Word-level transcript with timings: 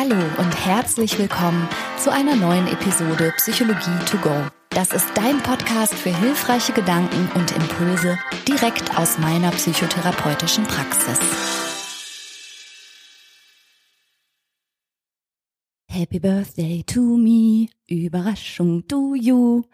Hallo 0.00 0.16
und 0.38 0.64
herzlich 0.64 1.18
willkommen 1.18 1.68
zu 1.98 2.10
einer 2.10 2.34
neuen 2.34 2.66
Episode 2.68 3.34
Psychologie 3.36 4.02
to 4.06 4.16
go. 4.16 4.46
Das 4.70 4.94
ist 4.94 5.06
dein 5.14 5.42
Podcast 5.42 5.92
für 5.92 6.16
hilfreiche 6.16 6.72
Gedanken 6.72 7.28
und 7.34 7.50
Impulse 7.50 8.18
direkt 8.48 8.96
aus 8.96 9.18
meiner 9.18 9.50
psychotherapeutischen 9.50 10.64
Praxis. 10.64 11.18
Happy 15.90 16.18
Birthday 16.18 16.82
to 16.86 17.18
me, 17.18 17.68
Überraschung 17.86 18.88
to 18.88 19.14
you. 19.14 19.64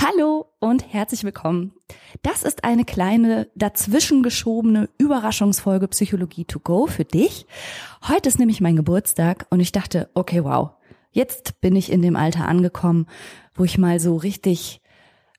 Hallo 0.00 0.46
und 0.60 0.92
herzlich 0.92 1.24
willkommen. 1.24 1.72
Das 2.22 2.44
ist 2.44 2.62
eine 2.62 2.84
kleine 2.84 3.48
dazwischen 3.56 4.22
geschobene 4.22 4.88
Überraschungsfolge 4.96 5.88
Psychologie 5.88 6.44
to 6.44 6.60
go 6.60 6.86
für 6.86 7.04
dich. 7.04 7.46
Heute 8.06 8.28
ist 8.28 8.38
nämlich 8.38 8.60
mein 8.60 8.76
Geburtstag 8.76 9.46
und 9.50 9.58
ich 9.58 9.72
dachte, 9.72 10.08
okay, 10.14 10.44
wow, 10.44 10.70
jetzt 11.10 11.60
bin 11.60 11.74
ich 11.74 11.90
in 11.90 12.00
dem 12.00 12.14
Alter 12.14 12.46
angekommen, 12.46 13.06
wo 13.56 13.64
ich 13.64 13.76
mal 13.76 13.98
so 13.98 14.14
richtig 14.14 14.80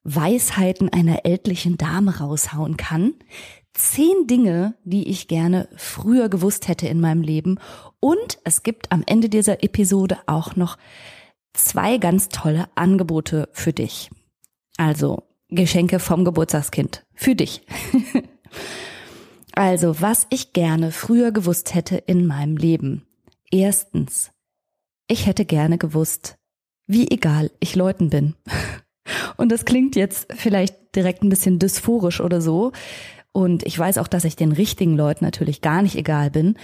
Weisheiten 0.04 0.90
einer 0.90 1.26
ältlichen 1.26 1.78
Dame 1.78 2.18
raushauen 2.20 2.76
kann. 2.76 3.14
Zehn 3.74 4.28
Dinge, 4.28 4.76
die 4.84 5.08
ich 5.08 5.30
gerne 5.30 5.70
früher 5.78 6.28
gewusst 6.28 6.68
hätte 6.68 6.86
in 6.90 7.00
meinem 7.00 7.22
Leben. 7.22 7.62
Und 8.02 8.40
es 8.44 8.62
gibt 8.64 8.92
am 8.92 9.04
Ende 9.06 9.30
dieser 9.30 9.64
Episode 9.64 10.18
auch 10.26 10.58
noch 10.58 10.78
zwei 11.54 11.98
ganz 11.98 12.28
tolle 12.28 12.68
Angebote 12.76 13.48
für 13.54 13.72
dich. 13.72 14.10
Also 14.80 15.24
Geschenke 15.50 16.00
vom 16.00 16.24
Geburtstagskind. 16.24 17.06
Für 17.14 17.36
dich. 17.36 17.64
also, 19.52 20.00
was 20.00 20.26
ich 20.30 20.54
gerne 20.54 20.94
früher 20.94 21.34
gewusst 21.34 21.76
hätte 21.76 21.98
in 21.98 22.26
meinem 22.26 22.56
Leben. 22.56 23.06
Erstens, 23.52 24.32
ich 25.10 25.26
hätte 25.26 25.44
gerne 25.44 25.78
gewusst, 25.78 26.38
wie 26.88 27.12
egal 27.12 27.52
ich 27.60 27.76
Leuten 27.76 28.10
bin. 28.10 28.36
Und 29.36 29.52
das 29.52 29.66
klingt 29.66 29.98
jetzt 29.98 30.32
vielleicht 30.34 30.96
direkt 30.96 31.24
ein 31.24 31.30
bisschen 31.30 31.60
dysphorisch 31.60 32.22
oder 32.22 32.40
so. 32.40 32.72
Und 33.34 33.64
ich 33.64 33.78
weiß 33.78 33.98
auch, 33.98 34.08
dass 34.08 34.24
ich 34.24 34.38
den 34.38 34.54
richtigen 34.54 34.96
Leuten 34.96 35.26
natürlich 35.26 35.60
gar 35.60 35.82
nicht 35.82 35.98
egal 35.98 36.32
bin. 36.32 36.58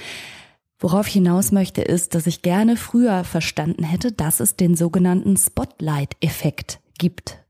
Worauf 0.80 1.08
ich 1.08 1.14
hinaus 1.14 1.52
möchte, 1.52 1.82
ist, 1.82 2.16
dass 2.16 2.28
ich 2.28 2.44
gerne 2.44 2.78
früher 2.78 3.26
verstanden 3.26 3.84
hätte, 3.84 4.14
dass 4.14 4.40
es 4.40 4.56
den 4.56 4.78
sogenannten 4.78 5.36
Spotlight-Effekt 5.36 6.80
gibt. 6.98 7.45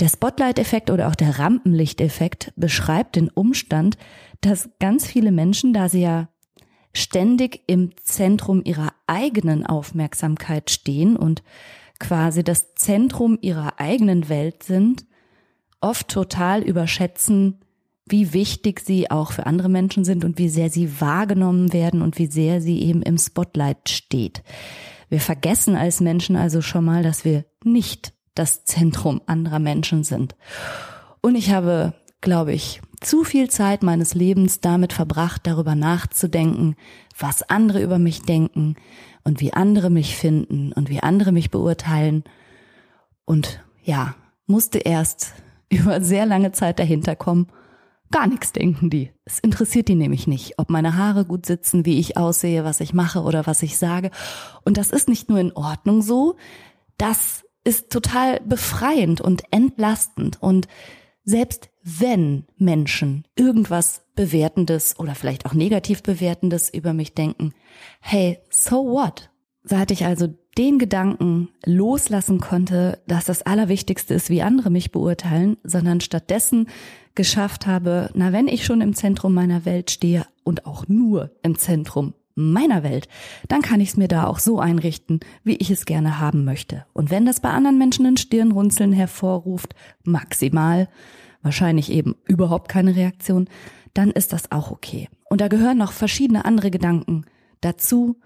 Der 0.00 0.08
Spotlight-Effekt 0.08 0.90
oder 0.90 1.08
auch 1.08 1.14
der 1.14 1.38
Rampenlichteffekt 1.38 2.54
beschreibt 2.56 3.16
den 3.16 3.28
Umstand, 3.28 3.98
dass 4.40 4.70
ganz 4.78 5.06
viele 5.06 5.30
Menschen, 5.30 5.74
da 5.74 5.90
sie 5.90 6.00
ja 6.00 6.30
ständig 6.94 7.62
im 7.66 7.90
Zentrum 8.02 8.62
ihrer 8.64 8.94
eigenen 9.06 9.66
Aufmerksamkeit 9.66 10.70
stehen 10.70 11.16
und 11.16 11.42
quasi 11.98 12.42
das 12.42 12.74
Zentrum 12.74 13.38
ihrer 13.42 13.78
eigenen 13.78 14.30
Welt 14.30 14.62
sind, 14.62 15.04
oft 15.82 16.08
total 16.08 16.62
überschätzen, 16.62 17.60
wie 18.06 18.32
wichtig 18.32 18.80
sie 18.80 19.10
auch 19.10 19.32
für 19.32 19.44
andere 19.44 19.68
Menschen 19.68 20.04
sind 20.04 20.24
und 20.24 20.38
wie 20.38 20.48
sehr 20.48 20.70
sie 20.70 21.00
wahrgenommen 21.00 21.74
werden 21.74 22.00
und 22.00 22.18
wie 22.18 22.26
sehr 22.26 22.62
sie 22.62 22.82
eben 22.82 23.02
im 23.02 23.18
Spotlight 23.18 23.90
steht. 23.90 24.42
Wir 25.10 25.20
vergessen 25.20 25.76
als 25.76 26.00
Menschen 26.00 26.36
also 26.36 26.62
schon 26.62 26.86
mal, 26.86 27.02
dass 27.02 27.24
wir 27.26 27.44
nicht 27.62 28.14
das 28.34 28.64
Zentrum 28.64 29.20
anderer 29.26 29.58
Menschen 29.58 30.04
sind. 30.04 30.36
Und 31.20 31.34
ich 31.34 31.50
habe, 31.52 31.94
glaube 32.20 32.52
ich, 32.52 32.80
zu 33.00 33.24
viel 33.24 33.48
Zeit 33.48 33.82
meines 33.82 34.14
Lebens 34.14 34.60
damit 34.60 34.92
verbracht, 34.92 35.46
darüber 35.46 35.74
nachzudenken, 35.74 36.76
was 37.18 37.42
andere 37.42 37.82
über 37.82 37.98
mich 37.98 38.22
denken 38.22 38.76
und 39.24 39.40
wie 39.40 39.52
andere 39.52 39.90
mich 39.90 40.16
finden 40.16 40.72
und 40.72 40.88
wie 40.88 41.00
andere 41.00 41.32
mich 41.32 41.50
beurteilen. 41.50 42.24
Und 43.24 43.62
ja, 43.82 44.14
musste 44.46 44.78
erst 44.78 45.34
über 45.70 46.00
sehr 46.00 46.26
lange 46.26 46.52
Zeit 46.52 46.78
dahinter 46.78 47.16
kommen. 47.16 47.48
Gar 48.10 48.26
nichts 48.26 48.52
denken 48.52 48.90
die. 48.90 49.12
Es 49.24 49.38
interessiert 49.38 49.86
die 49.86 49.94
nämlich 49.94 50.26
nicht, 50.26 50.58
ob 50.58 50.68
meine 50.68 50.96
Haare 50.96 51.24
gut 51.24 51.46
sitzen, 51.46 51.86
wie 51.86 52.00
ich 52.00 52.16
aussehe, 52.16 52.64
was 52.64 52.80
ich 52.80 52.92
mache 52.92 53.22
oder 53.22 53.46
was 53.46 53.62
ich 53.62 53.78
sage. 53.78 54.10
Und 54.64 54.78
das 54.78 54.90
ist 54.90 55.08
nicht 55.08 55.28
nur 55.28 55.38
in 55.38 55.52
Ordnung 55.52 56.02
so, 56.02 56.36
das 56.98 57.44
ist 57.64 57.90
total 57.90 58.40
befreiend 58.40 59.20
und 59.20 59.42
entlastend 59.50 60.42
und 60.42 60.66
selbst 61.24 61.70
wenn 61.82 62.46
Menschen 62.56 63.24
irgendwas 63.36 64.02
Bewertendes 64.14 64.98
oder 64.98 65.14
vielleicht 65.14 65.46
auch 65.46 65.54
negativ 65.54 66.02
Bewertendes 66.02 66.72
über 66.72 66.92
mich 66.92 67.14
denken, 67.14 67.52
hey, 68.00 68.38
so 68.50 68.84
what? 68.84 69.30
Seit 69.62 69.90
ich 69.90 70.04
also 70.04 70.28
den 70.58 70.78
Gedanken 70.78 71.48
loslassen 71.64 72.40
konnte, 72.40 73.00
dass 73.06 73.26
das 73.26 73.42
Allerwichtigste 73.42 74.14
ist, 74.14 74.30
wie 74.30 74.42
andere 74.42 74.70
mich 74.70 74.90
beurteilen, 74.90 75.56
sondern 75.62 76.00
stattdessen 76.00 76.68
geschafft 77.14 77.66
habe, 77.66 78.10
na, 78.14 78.32
wenn 78.32 78.48
ich 78.48 78.64
schon 78.64 78.80
im 78.80 78.94
Zentrum 78.94 79.34
meiner 79.34 79.64
Welt 79.64 79.90
stehe 79.90 80.26
und 80.42 80.66
auch 80.66 80.88
nur 80.88 81.30
im 81.42 81.58
Zentrum 81.58 82.14
meiner 82.40 82.82
Welt, 82.82 83.08
dann 83.48 83.62
kann 83.62 83.80
ich 83.80 83.90
es 83.90 83.96
mir 83.96 84.08
da 84.08 84.26
auch 84.26 84.38
so 84.38 84.58
einrichten, 84.58 85.20
wie 85.44 85.56
ich 85.56 85.70
es 85.70 85.84
gerne 85.84 86.18
haben 86.18 86.44
möchte. 86.44 86.86
Und 86.92 87.10
wenn 87.10 87.26
das 87.26 87.40
bei 87.40 87.50
anderen 87.50 87.78
Menschen 87.78 88.06
ein 88.06 88.16
Stirnrunzeln 88.16 88.92
hervorruft, 88.92 89.74
maximal, 90.04 90.88
wahrscheinlich 91.42 91.90
eben 91.90 92.16
überhaupt 92.26 92.68
keine 92.68 92.96
Reaktion, 92.96 93.48
dann 93.94 94.10
ist 94.10 94.32
das 94.32 94.52
auch 94.52 94.70
okay. 94.70 95.08
Und 95.28 95.40
da 95.40 95.48
gehören 95.48 95.78
noch 95.78 95.92
verschiedene 95.92 96.44
andere 96.44 96.70
Gedanken 96.70 97.24
dazu. 97.60 98.16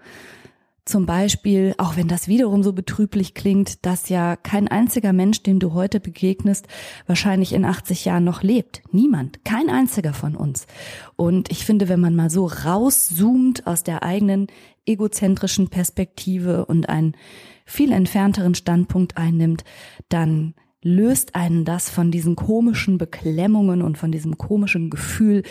Zum 0.85 1.07
Beispiel, 1.07 1.73
auch 1.79 1.97
wenn 1.97 2.07
das 2.07 2.27
wiederum 2.27 2.61
so 2.61 2.71
betrüblich 2.71 3.33
klingt, 3.33 3.83
dass 3.87 4.07
ja 4.09 4.35
kein 4.35 4.67
einziger 4.67 5.13
Mensch, 5.13 5.41
dem 5.41 5.59
du 5.59 5.73
heute 5.73 5.99
begegnest, 5.99 6.67
wahrscheinlich 7.07 7.53
in 7.53 7.65
80 7.65 8.05
Jahren 8.05 8.23
noch 8.23 8.43
lebt. 8.43 8.83
Niemand, 8.91 9.43
kein 9.43 9.69
einziger 9.69 10.13
von 10.13 10.35
uns. 10.35 10.67
Und 11.15 11.49
ich 11.49 11.65
finde, 11.65 11.89
wenn 11.89 11.99
man 11.99 12.15
mal 12.15 12.29
so 12.29 12.45
rauszoomt 12.45 13.65
aus 13.65 13.81
der 13.81 14.03
eigenen 14.03 14.45
egozentrischen 14.85 15.69
Perspektive 15.69 16.65
und 16.65 16.87
einen 16.87 17.17
viel 17.65 17.91
entfernteren 17.91 18.53
Standpunkt 18.53 19.17
einnimmt, 19.17 19.63
dann 20.09 20.53
löst 20.83 21.33
einen 21.33 21.65
das 21.65 21.89
von 21.89 22.11
diesen 22.11 22.35
komischen 22.35 22.99
Beklemmungen 22.99 23.81
und 23.81 23.97
von 23.97 24.11
diesem 24.11 24.37
komischen 24.37 24.91
Gefühl, 24.91 25.41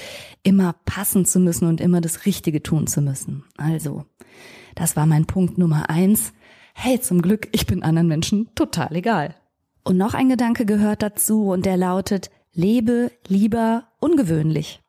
immer 0.45 0.77
passen 0.85 1.25
zu 1.25 1.41
müssen 1.41 1.67
und 1.67 1.81
immer 1.81 2.01
das 2.01 2.25
Richtige 2.25 2.63
tun 2.63 2.87
zu 2.87 3.03
müssen. 3.03 3.43
Also, 3.57 4.05
das 4.75 4.97
war 4.97 5.07
mein 5.07 5.27
Punkt 5.27 5.59
Nummer 5.59 5.91
eins. 5.91 6.33
Hey, 6.75 7.01
zum 7.01 7.23
Glück, 7.23 7.49
ich 7.53 7.67
bin 7.67 7.83
anderen 7.83 8.09
Menschen 8.09 8.49
total 8.55 8.97
egal. 8.97 9.35
Und 9.85 9.97
noch 9.97 10.15
ein 10.15 10.29
Gedanke 10.29 10.67
gehört 10.67 11.03
dazu 11.03 11.51
und 11.51 11.67
der 11.67 11.77
lautet, 11.77 12.31
lebe 12.53 13.13
lieber 13.29 13.85
ungewöhnlich. 14.01 14.81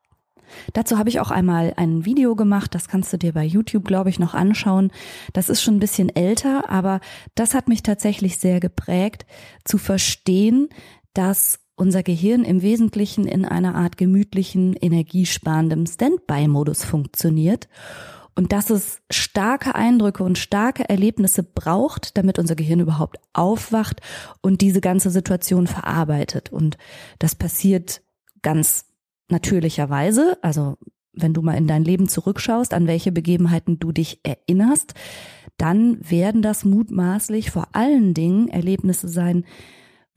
Dazu 0.73 0.97
habe 0.97 1.09
ich 1.09 1.19
auch 1.19 1.31
einmal 1.31 1.73
ein 1.75 2.05
Video 2.05 2.35
gemacht, 2.35 2.75
das 2.75 2.87
kannst 2.87 3.11
du 3.11 3.17
dir 3.17 3.33
bei 3.33 3.43
YouTube, 3.43 3.85
glaube 3.85 4.09
ich, 4.09 4.19
noch 4.19 4.33
anschauen. 4.33 4.91
Das 5.33 5.49
ist 5.49 5.61
schon 5.61 5.77
ein 5.77 5.79
bisschen 5.79 6.15
älter, 6.15 6.69
aber 6.69 7.01
das 7.33 7.53
hat 7.53 7.67
mich 7.67 7.83
tatsächlich 7.83 8.37
sehr 8.37 8.59
geprägt, 8.59 9.25
zu 9.63 9.77
verstehen, 9.77 10.69
dass 11.13 11.59
unser 11.75 12.03
Gehirn 12.03 12.43
im 12.43 12.61
Wesentlichen 12.61 13.27
in 13.27 13.43
einer 13.43 13.75
Art 13.75 13.97
gemütlichen, 13.97 14.75
energiesparendem 14.75 15.85
Standby-Modus 15.85 16.85
funktioniert 16.85 17.67
und 18.35 18.51
dass 18.51 18.69
es 18.69 19.01
starke 19.09 19.75
Eindrücke 19.75 20.23
und 20.23 20.37
starke 20.37 20.87
Erlebnisse 20.89 21.41
braucht, 21.41 22.17
damit 22.17 22.37
unser 22.37 22.55
Gehirn 22.55 22.81
überhaupt 22.81 23.17
aufwacht 23.33 24.01
und 24.41 24.61
diese 24.61 24.81
ganze 24.81 25.09
Situation 25.09 25.67
verarbeitet. 25.67 26.51
Und 26.51 26.77
das 27.17 27.35
passiert 27.35 28.01
ganz 28.41 28.85
natürlicherweise, 29.29 30.37
also 30.41 30.77
wenn 31.13 31.33
du 31.33 31.41
mal 31.41 31.55
in 31.55 31.67
dein 31.67 31.85
Leben 31.85 32.09
zurückschaust, 32.09 32.73
an 32.73 32.87
welche 32.87 33.13
Begebenheiten 33.13 33.79
du 33.79 33.93
dich 33.93 34.19
erinnerst, 34.23 34.93
dann 35.57 35.97
werden 36.07 36.41
das 36.41 36.65
mutmaßlich 36.65 37.51
vor 37.51 37.69
allen 37.71 38.13
Dingen 38.13 38.49
Erlebnisse 38.49 39.07
sein, 39.07 39.45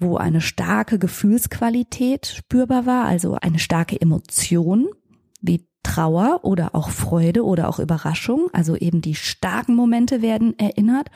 wo 0.00 0.16
eine 0.16 0.40
starke 0.40 0.98
Gefühlsqualität 0.98 2.26
spürbar 2.26 2.87
war, 2.87 3.04
also 3.04 3.34
eine 3.34 3.60
starke 3.60 4.00
Emotion, 4.00 4.88
Trauer 5.88 6.40
oder 6.43 6.75
auch 6.75 6.90
Freude 6.90 7.44
oder 7.46 7.67
auch 7.67 7.79
Überraschung, 7.79 8.50
also 8.52 8.76
eben 8.76 9.00
die 9.00 9.14
starken 9.14 9.75
Momente 9.75 10.20
werden 10.20 10.58
erinnert 10.58 11.11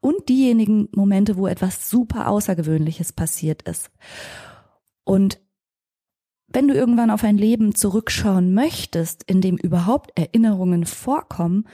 und 0.00 0.28
diejenigen 0.28 0.88
Momente, 0.94 1.36
wo 1.36 1.48
etwas 1.48 1.90
super 1.90 2.28
Außergewöhnliches 2.28 3.12
passiert 3.12 3.62
ist. 3.62 3.90
Und 5.02 5.40
wenn 6.46 6.68
du 6.68 6.74
irgendwann 6.74 7.10
auf 7.10 7.24
ein 7.24 7.36
Leben 7.36 7.74
zurückschauen 7.74 8.54
möchtest, 8.54 9.24
in 9.24 9.40
dem 9.40 9.56
überhaupt 9.56 10.12
Erinnerungen 10.14 10.86
vorkommen, 10.86 11.64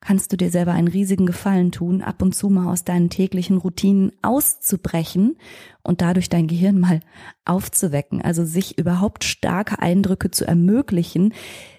kannst 0.00 0.32
du 0.32 0.36
dir 0.36 0.50
selber 0.50 0.72
einen 0.72 0.86
riesigen 0.88 1.26
Gefallen 1.26 1.72
tun, 1.72 2.02
ab 2.02 2.22
und 2.22 2.36
zu 2.36 2.50
mal 2.50 2.70
aus 2.70 2.84
deinen 2.84 3.10
täglichen 3.10 3.56
Routinen 3.56 4.12
auszubrechen 4.22 5.38
und 5.82 6.02
dadurch 6.02 6.28
dein 6.28 6.46
Gehirn 6.46 6.78
mal 6.78 7.00
aufzuwecken, 7.44 8.22
also 8.22 8.44
sich 8.44 8.78
überhaupt 8.78 9.24
starke 9.24 9.80
Eindrücke 9.80 10.30
zu 10.30 10.46
ermöglichen. 10.46 11.34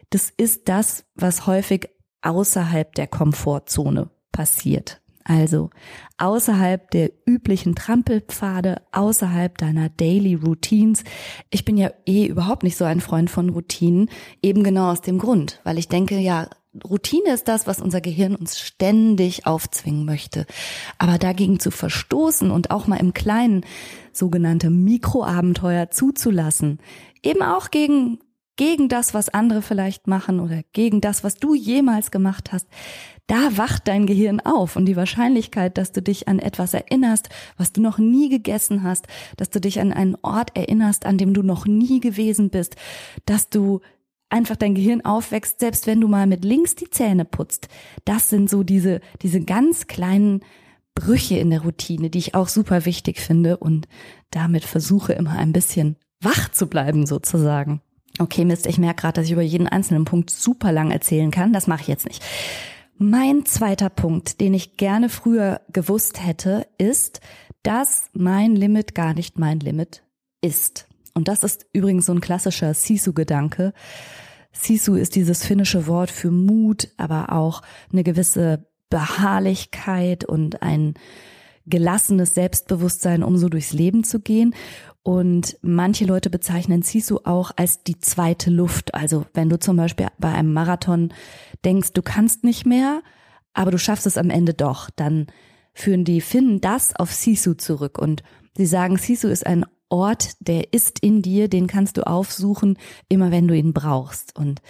Das 0.09 0.31
ist 0.36 0.69
das, 0.69 1.06
was 1.15 1.48
häufig 1.48 1.89
außerhalb 2.21 2.94
der 2.95 3.07
Komfortzone 3.07 4.09
passiert. 4.31 5.01
Also 5.24 5.71
außerhalb 6.18 6.89
der 6.92 7.12
üblichen 7.25 7.75
Trampelpfade, 7.75 8.81
außerhalb 8.94 9.57
deiner 9.57 9.89
Daily 9.89 10.36
Routines. 10.36 11.04
Ich 11.50 11.65
bin 11.65 11.75
ja 11.75 11.92
eh 12.06 12.27
überhaupt 12.27 12.63
nicht 12.63 12.77
so 12.77 12.86
ein 12.86 13.01
Freund 13.01 13.30
von 13.30 13.50
Routinen, 13.50 14.09
eben 14.42 14.63
genau 14.63 14.89
aus 14.89 15.01
dem 15.01 15.19
Grund, 15.19 15.59
weil 15.65 15.77
ich 15.77 15.89
denke, 15.89 16.18
ja, 16.18 16.48
Routine 16.88 17.33
ist 17.33 17.50
das, 17.50 17.68
was 17.68 17.81
unser 17.81 18.00
Gehirn 18.00 18.36
uns 18.36 18.59
ständig 18.59 19.45
aufzwingen 19.45 20.06
möchte. 20.06 20.45
Aber 20.98 21.18
dagegen 21.18 21.59
zu 21.59 21.71
verstoßen 21.71 22.50
und 22.50 22.71
auch 22.71 22.88
mal 22.88 22.98
im 22.98 23.13
Kleinen 23.13 23.65
sogenannte 24.13 24.69
Mikroabenteuer 24.69 25.89
zuzulassen, 25.89 26.80
eben 27.21 27.42
auch 27.42 27.69
gegen 27.69 28.19
gegen 28.57 28.89
das, 28.89 29.13
was 29.13 29.30
andere 29.30 29.62
vielleicht 29.62 30.07
machen 30.07 30.39
oder 30.39 30.62
gegen 30.74 31.00
das, 31.00 31.24
was 31.24 31.36
du 31.36 31.56
jemals 31.56 32.12
gemacht 32.12 32.51
hast, 32.51 32.68
da 33.27 33.57
wacht 33.57 33.88
dein 33.88 34.06
Gehirn 34.06 34.39
auf 34.39 34.75
und 34.75 34.86
die 34.86 34.95
Wahrscheinlichkeit, 34.95 35.77
dass 35.77 35.92
du 35.92 36.01
dich 36.01 36.27
an 36.27 36.39
etwas 36.39 36.74
erinnerst, 36.74 37.30
was 37.57 37.74
du 37.74 37.81
noch 37.81 37.98
nie 37.98 38.30
gegessen 38.30 38.83
hast, 38.83 39.07
dass 39.36 39.50
du 39.50 39.59
dich 39.59 39.80
an 39.80 39.92
einen 39.94 40.18
Ort 40.21 40.56
erinnerst, 40.56 41.06
an 41.06 41.18
dem 41.18 41.33
du 41.33 41.44
noch 41.44 41.65
nie 41.65 42.00
gewesen 42.00 42.50
bist, 42.50 42.75
dass 43.25 43.50
du 43.50 43.81
einfach 44.30 44.56
dein 44.56 44.75
Gehirn 44.75 45.06
aufwächst, 45.06 45.59
selbst 45.59 45.88
wenn 45.88 46.01
du 46.01 46.07
mal 46.07 46.27
mit 46.27 46.44
links 46.44 46.75
die 46.75 46.89
Zähne 46.89 47.25
putzt. 47.25 47.69
Das 48.06 48.30
sind 48.30 48.50
so 48.50 48.63
diese, 48.63 49.01
diese 49.21 49.42
ganz 49.42 49.88
kleinen 49.88 50.42
Brüche 50.95 51.38
in 51.38 51.50
der 51.50 51.62
Routine, 51.62 52.09
die 52.09 52.19
ich 52.19 52.33
auch 52.33 52.48
super 52.48 52.86
wichtig 52.86 53.19
finde 53.19 53.57
und 53.57 53.88
damit 54.31 54.63
versuche 54.63 55.13
immer 55.13 55.38
ein 55.38 55.54
bisschen 55.54 55.98
wach 56.21 56.50
zu 56.50 56.68
bleiben 56.68 57.06
sozusagen. 57.06 57.81
Okay, 58.19 58.46
Mist, 58.46 58.66
ich 58.66 58.78
merke 58.78 59.02
gerade, 59.02 59.14
dass 59.14 59.25
ich 59.25 59.31
über 59.31 59.42
jeden 59.42 59.68
einzelnen 59.68 60.06
Punkt 60.06 60.30
super 60.30 60.72
lang 60.72 60.92
erzählen 60.92 61.31
kann. 61.31 61.54
Das 61.54 61.68
mache 61.68 61.81
ich 61.81 61.88
jetzt 61.88 62.06
nicht. 62.06 62.24
Mein 62.98 63.46
zweiter 63.46 63.90
Punkt, 63.90 64.42
den 64.42 64.56
ich 64.56 64.78
gerne 64.78 65.10
früher 65.10 65.62
gewusst 65.72 66.25
hätte, 66.25 66.66
ist, 66.80 67.22
dass 67.62 68.10
mein 68.14 68.56
Limit 68.56 68.96
gar 68.96 69.14
nicht 69.14 69.38
mein 69.38 69.60
Limit 69.60 70.04
ist. 70.42 70.88
Und 71.14 71.28
das 71.28 71.44
ist 71.44 71.68
übrigens 71.74 72.08
so 72.08 72.14
ein 72.14 72.22
klassischer 72.22 72.74
Sisu-Gedanke. 72.74 73.74
Sisu 74.52 74.96
ist 74.96 75.16
dieses 75.16 75.46
finnische 75.46 75.86
Wort 75.86 76.10
für 76.10 76.31
Mut, 76.31 76.90
aber 76.98 77.31
auch 77.34 77.62
eine 77.92 78.04
gewisse 78.04 78.68
Beharrlichkeit 78.90 80.24
und 80.24 80.64
ein 80.64 80.96
gelassenes 81.68 82.34
Selbstbewusstsein, 82.34 83.24
um 83.24 83.38
so 83.38 83.50
durchs 83.50 83.74
Leben 83.74 84.04
zu 84.04 84.19
gehen. 84.19 84.56
Und 85.04 85.58
manche 85.62 86.06
Leute 86.06 86.30
bezeichnen 86.30 86.81
Sisu 86.81 87.19
auch 87.24 87.52
als 87.56 87.84
die 87.84 88.00
zweite 88.00 88.50
Luft. 88.50 88.94
Also 88.94 89.25
wenn 89.34 89.50
du 89.50 89.58
zum 89.58 89.78
Beispiel 89.78 90.08
bei 90.18 90.34
einem 90.34 90.52
Marathon 90.52 91.14
denkst, 91.64 91.94
du 91.94 92.02
kannst 92.02 92.44
nicht 92.44 92.66
mehr, 92.66 93.02
aber 93.54 93.72
du 93.72 93.80
schaffst 93.80 94.06
es 94.06 94.18
am 94.18 94.30
Ende 94.30 94.54
doch, 94.54 94.90
dann 94.90 95.28
führen 95.74 96.04
die 96.04 96.22
Finnen 96.22 96.60
das 96.60 96.96
auf 96.96 97.14
Sisu 97.14 97.54
zurück. 97.54 97.98
Und 97.98 98.24
sie 98.58 98.66
sagen, 98.66 98.98
Sisu 98.98 99.30
ist 99.30 99.46
ein 99.46 99.66
Ort, 99.90 100.31
der 100.42 100.74
ist 100.74 101.00
in 101.00 101.22
dir, 101.22 101.48
den 101.48 101.68
kannst 101.68 101.98
du 101.98 102.06
aufsuchen, 102.06 102.78
immer 103.08 103.31
wenn 103.31 103.48
du 103.48 103.56
ihn 103.56 103.72
brauchst. 103.74 104.36
Und 104.36 104.62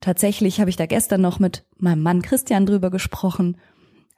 tatsächlich 0.00 0.60
habe 0.60 0.70
ich 0.70 0.76
da 0.76 0.86
gestern 0.86 1.20
noch 1.20 1.40
mit 1.40 1.64
meinem 1.78 2.02
Mann 2.02 2.22
Christian 2.22 2.66
drüber 2.66 2.90
gesprochen 2.90 3.56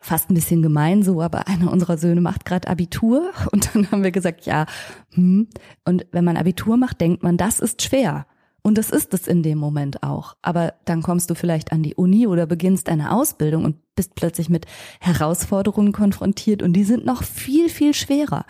fast 0.01 0.31
ein 0.31 0.35
bisschen 0.35 0.63
gemein 0.63 1.03
so, 1.03 1.21
aber 1.21 1.47
einer 1.47 1.71
unserer 1.71 1.99
Söhne 1.99 2.21
macht 2.21 2.45
gerade 2.45 2.69
Abitur 2.69 3.31
und 3.53 3.75
dann 3.75 3.91
haben 3.91 4.03
wir 4.03 4.11
gesagt, 4.11 4.47
ja, 4.47 4.67
hm. 5.15 5.49
und 5.85 6.07
wenn 6.11 6.25
man 6.25 6.37
Abitur 6.37 6.77
macht, 6.77 7.01
denkt 7.01 7.23
man, 7.23 7.37
das 7.37 7.61
ist 7.61 7.83
schwer. 7.83 8.27
Und 8.63 8.77
das 8.77 8.91
ist 8.91 9.15
es 9.15 9.27
in 9.27 9.43
dem 9.43 9.57
Moment 9.57 10.03
auch. 10.03 10.37
Aber 10.43 10.75
dann 10.85 11.03
kommst 11.03 11.31
du 11.31 11.35
vielleicht 11.35 11.73
an 11.73 11.83
die 11.83 11.95
Uni 11.95 12.27
oder 12.27 12.47
beginnst 12.47 12.91
eine 12.91 13.13
Ausbildung 13.13 13.65
und 13.65 13.77
bist 13.95 14.15
plötzlich 14.15 14.51
mit 14.51 14.67
Herausforderungen 15.01 15.93
konfrontiert 15.93 16.63
und 16.63 16.75
die 16.75 16.85
sind 16.85 17.07
noch 17.07 17.23
viel, 17.23 17.71
viel 17.71 17.95
schwerer. 17.95 18.45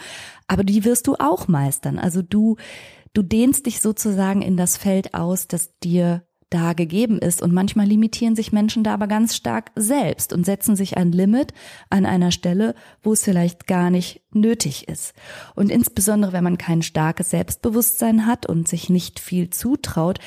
Aber 0.48 0.64
die 0.64 0.84
wirst 0.84 1.06
du 1.06 1.14
auch 1.14 1.46
meistern. 1.46 1.98
Also 1.98 2.22
du, 2.22 2.56
du 3.12 3.22
dehnst 3.22 3.66
dich 3.66 3.80
sozusagen 3.80 4.42
in 4.42 4.56
das 4.56 4.76
Feld 4.76 5.14
aus, 5.14 5.46
das 5.46 5.78
dir 5.78 6.24
da 6.50 6.72
gegeben 6.72 7.18
ist. 7.18 7.40
Und 7.40 7.52
manchmal 7.52 7.86
limitieren 7.86 8.36
sich 8.36 8.52
Menschen 8.52 8.84
da 8.84 8.92
aber 8.92 9.06
ganz 9.06 9.34
stark 9.34 9.70
selbst 9.76 10.32
und 10.32 10.44
setzen 10.44 10.76
sich 10.76 10.96
ein 10.96 11.12
Limit 11.12 11.54
an 11.88 12.04
einer 12.04 12.32
Stelle, 12.32 12.74
wo 13.02 13.12
es 13.12 13.24
vielleicht 13.24 13.66
gar 13.66 13.90
nicht 13.90 14.20
nötig 14.32 14.88
ist. 14.88 15.14
Und 15.54 15.70
insbesondere, 15.70 16.32
wenn 16.32 16.44
man 16.44 16.58
kein 16.58 16.82
starkes 16.82 17.30
Selbstbewusstsein 17.30 18.26
hat 18.26 18.46
und 18.46 18.68
sich 18.68 18.90
nicht 18.90 19.20
viel 19.20 19.50
zutraut, 19.50 20.18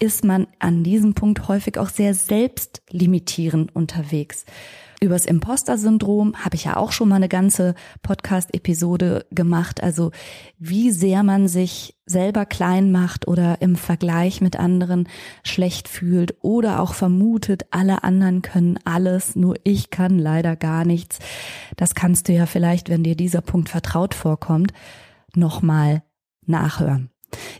ist 0.00 0.24
man 0.24 0.46
an 0.58 0.84
diesem 0.84 1.14
Punkt 1.14 1.48
häufig 1.48 1.78
auch 1.78 1.88
sehr 1.88 2.14
selbstlimitierend 2.14 3.74
unterwegs. 3.74 4.44
Übers 5.00 5.26
Imposter-Syndrom 5.26 6.34
habe 6.44 6.56
ich 6.56 6.64
ja 6.64 6.76
auch 6.76 6.90
schon 6.90 7.08
mal 7.08 7.16
eine 7.16 7.28
ganze 7.28 7.76
Podcast-Episode 8.02 9.26
gemacht. 9.30 9.80
Also 9.80 10.10
wie 10.58 10.90
sehr 10.90 11.22
man 11.22 11.46
sich 11.46 11.96
selber 12.04 12.46
klein 12.46 12.90
macht 12.90 13.28
oder 13.28 13.62
im 13.62 13.76
Vergleich 13.76 14.40
mit 14.40 14.58
anderen 14.58 15.08
schlecht 15.44 15.88
fühlt 15.88 16.34
oder 16.40 16.80
auch 16.80 16.94
vermutet, 16.94 17.66
alle 17.70 18.02
anderen 18.02 18.42
können 18.42 18.78
alles, 18.84 19.36
nur 19.36 19.54
ich 19.62 19.90
kann 19.90 20.18
leider 20.18 20.56
gar 20.56 20.84
nichts. 20.84 21.20
Das 21.76 21.94
kannst 21.94 22.28
du 22.28 22.32
ja 22.32 22.46
vielleicht, 22.46 22.88
wenn 22.88 23.04
dir 23.04 23.14
dieser 23.14 23.40
Punkt 23.40 23.68
vertraut 23.68 24.14
vorkommt, 24.14 24.72
nochmal 25.36 26.02
nachhören. 26.44 27.10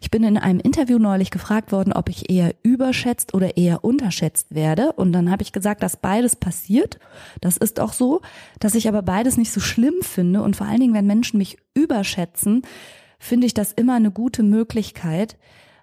Ich 0.00 0.10
bin 0.10 0.24
in 0.24 0.38
einem 0.38 0.60
Interview 0.60 0.98
neulich 0.98 1.30
gefragt 1.30 1.72
worden, 1.72 1.92
ob 1.92 2.08
ich 2.08 2.30
eher 2.30 2.54
überschätzt 2.62 3.34
oder 3.34 3.56
eher 3.56 3.84
unterschätzt 3.84 4.54
werde. 4.54 4.92
Und 4.92 5.12
dann 5.12 5.30
habe 5.30 5.42
ich 5.42 5.52
gesagt, 5.52 5.82
dass 5.82 5.96
beides 5.96 6.36
passiert. 6.36 6.98
Das 7.40 7.56
ist 7.56 7.80
auch 7.80 7.92
so, 7.92 8.20
dass 8.60 8.74
ich 8.74 8.88
aber 8.88 9.02
beides 9.02 9.36
nicht 9.36 9.52
so 9.52 9.60
schlimm 9.60 9.96
finde. 10.02 10.42
Und 10.42 10.56
vor 10.56 10.66
allen 10.66 10.80
Dingen, 10.80 10.94
wenn 10.94 11.06
Menschen 11.06 11.38
mich 11.38 11.58
überschätzen, 11.74 12.62
finde 13.18 13.46
ich 13.46 13.54
das 13.54 13.72
immer 13.72 13.96
eine 13.96 14.10
gute 14.10 14.42
Möglichkeit. 14.42 15.36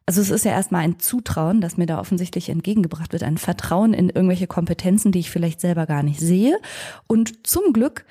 Also 0.05 0.21
es 0.21 0.29
ist 0.29 0.45
ja 0.45 0.51
erstmal 0.51 0.83
ein 0.83 0.99
Zutrauen, 0.99 1.61
das 1.61 1.77
mir 1.77 1.87
da 1.87 1.99
offensichtlich 1.99 2.49
entgegengebracht 2.49 3.11
wird, 3.11 3.23
ein 3.23 3.37
Vertrauen 3.37 3.93
in 3.93 4.09
irgendwelche 4.09 4.45
Kompetenzen, 4.45 5.11
die 5.11 5.19
ich 5.19 5.31
vielleicht 5.31 5.59
selber 5.59 5.87
gar 5.87 6.03
nicht 6.03 6.19
sehe. 6.19 6.59
Und 7.07 7.47
zum 7.47 7.73
Glück 7.73 8.05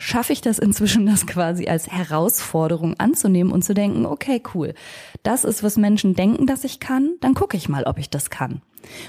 schaffe 0.00 0.32
ich 0.32 0.40
das 0.40 0.58
inzwischen, 0.58 1.04
das 1.06 1.26
quasi 1.26 1.68
als 1.68 1.86
Herausforderung 1.86 2.98
anzunehmen 2.98 3.52
und 3.52 3.62
zu 3.62 3.74
denken, 3.74 4.06
okay, 4.06 4.42
cool, 4.54 4.74
das 5.22 5.44
ist, 5.44 5.62
was 5.62 5.76
Menschen 5.76 6.14
denken, 6.14 6.46
dass 6.46 6.64
ich 6.64 6.80
kann, 6.80 7.16
dann 7.20 7.34
gucke 7.34 7.56
ich 7.56 7.68
mal, 7.68 7.84
ob 7.84 7.98
ich 7.98 8.08
das 8.08 8.30
kann. 8.30 8.62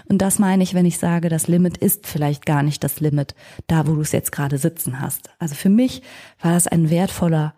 Und 0.09 0.21
das 0.21 0.37
meine 0.37 0.63
ich, 0.63 0.73
wenn 0.73 0.85
ich 0.85 0.97
sage, 0.97 1.29
das 1.29 1.47
Limit 1.47 1.77
ist 1.77 2.05
vielleicht 2.05 2.45
gar 2.45 2.61
nicht 2.61 2.83
das 2.83 2.99
Limit, 2.99 3.35
da 3.67 3.87
wo 3.87 3.95
du 3.95 4.01
es 4.01 4.11
jetzt 4.11 4.33
gerade 4.33 4.57
sitzen 4.57 4.99
hast. 4.99 5.29
Also 5.39 5.55
für 5.55 5.69
mich 5.69 6.01
war 6.41 6.51
das 6.51 6.67
ein 6.67 6.89
wertvoller 6.89 7.55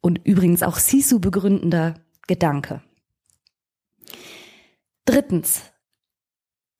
und 0.00 0.20
übrigens 0.26 0.64
auch 0.64 0.78
Sisu 0.78 1.20
begründender 1.20 1.94
Gedanke. 2.26 2.82
Drittens, 5.04 5.62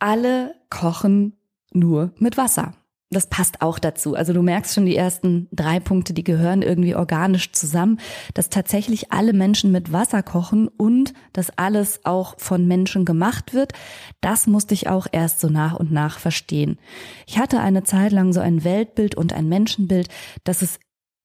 alle 0.01 0.57
kochen 0.71 1.39
nur 1.73 2.13
mit 2.19 2.37
Wasser 2.37 2.75
das 3.11 3.27
passt 3.27 3.63
auch 3.63 3.79
dazu. 3.79 4.15
Also 4.15 4.33
du 4.35 4.43
merkst 4.43 4.75
schon 4.75 4.85
die 4.85 4.97
ersten 4.97 5.49
drei 5.51 5.81
Punkte, 5.81 6.13
die 6.13 6.25
gehören 6.25 6.61
irgendwie 6.61 6.95
organisch 6.95 7.53
zusammen, 7.53 8.01
dass 8.35 8.51
tatsächlich 8.51 9.13
alle 9.13 9.33
Menschen 9.33 9.73
mit 9.73 9.93
Wasser 9.93 10.23
kochen 10.23 10.69
und 10.69 11.15
dass 11.33 11.57
alles 11.57 12.05
auch 12.05 12.39
von 12.39 12.67
Menschen 12.67 13.07
gemacht 13.07 13.55
wird. 13.55 13.73
Das 14.21 14.47
musste 14.47 14.75
ich 14.75 14.89
auch 14.89 15.07
erst 15.11 15.41
so 15.41 15.49
nach 15.49 15.75
und 15.75 15.91
nach 15.91 16.19
verstehen. 16.19 16.79
Ich 17.27 17.39
hatte 17.39 17.61
eine 17.61 17.83
Zeit 17.83 18.13
lang 18.13 18.33
so 18.35 18.41
ein 18.41 18.63
Weltbild 18.63 19.15
und 19.15 19.33
ein 19.33 19.49
Menschenbild, 19.49 20.09
dass 20.45 20.61
es 20.61 20.79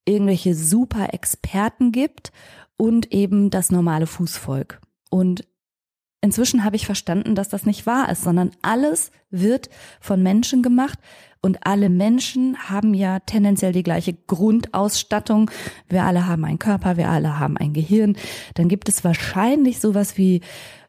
irgendwelche 0.06 0.56
super 0.56 1.14
Experten 1.14 1.92
gibt 1.92 2.32
und 2.78 3.12
eben 3.12 3.50
das 3.50 3.72
normale 3.72 4.08
Fußvolk. 4.08 4.80
Und 5.10 5.46
inzwischen 6.22 6.64
habe 6.64 6.78
ich 6.78 6.86
verstanden, 6.86 7.36
dass 7.36 7.50
das 7.50 7.66
nicht 7.66 7.86
wahr 7.86 8.10
ist, 8.10 8.24
sondern 8.24 8.52
alles 8.62 9.12
wird 9.30 9.70
von 10.00 10.24
Menschen 10.24 10.64
gemacht 10.64 10.98
und 11.46 11.68
alle 11.68 11.90
Menschen 11.90 12.58
haben 12.70 12.94
ja 12.94 13.20
tendenziell 13.20 13.74
die 13.74 13.84
gleiche 13.84 14.14
Grundausstattung. 14.14 15.52
Wir 15.90 16.06
alle 16.06 16.26
haben 16.26 16.46
einen 16.46 16.58
Körper, 16.58 16.96
wir 16.96 17.10
alle 17.10 17.38
haben 17.38 17.58
ein 17.58 17.74
Gehirn. 17.74 18.16
Dann 18.54 18.70
gibt 18.70 18.88
es 18.88 19.04
wahrscheinlich 19.04 19.82
sowas 19.82 20.18
wie, 20.18 20.40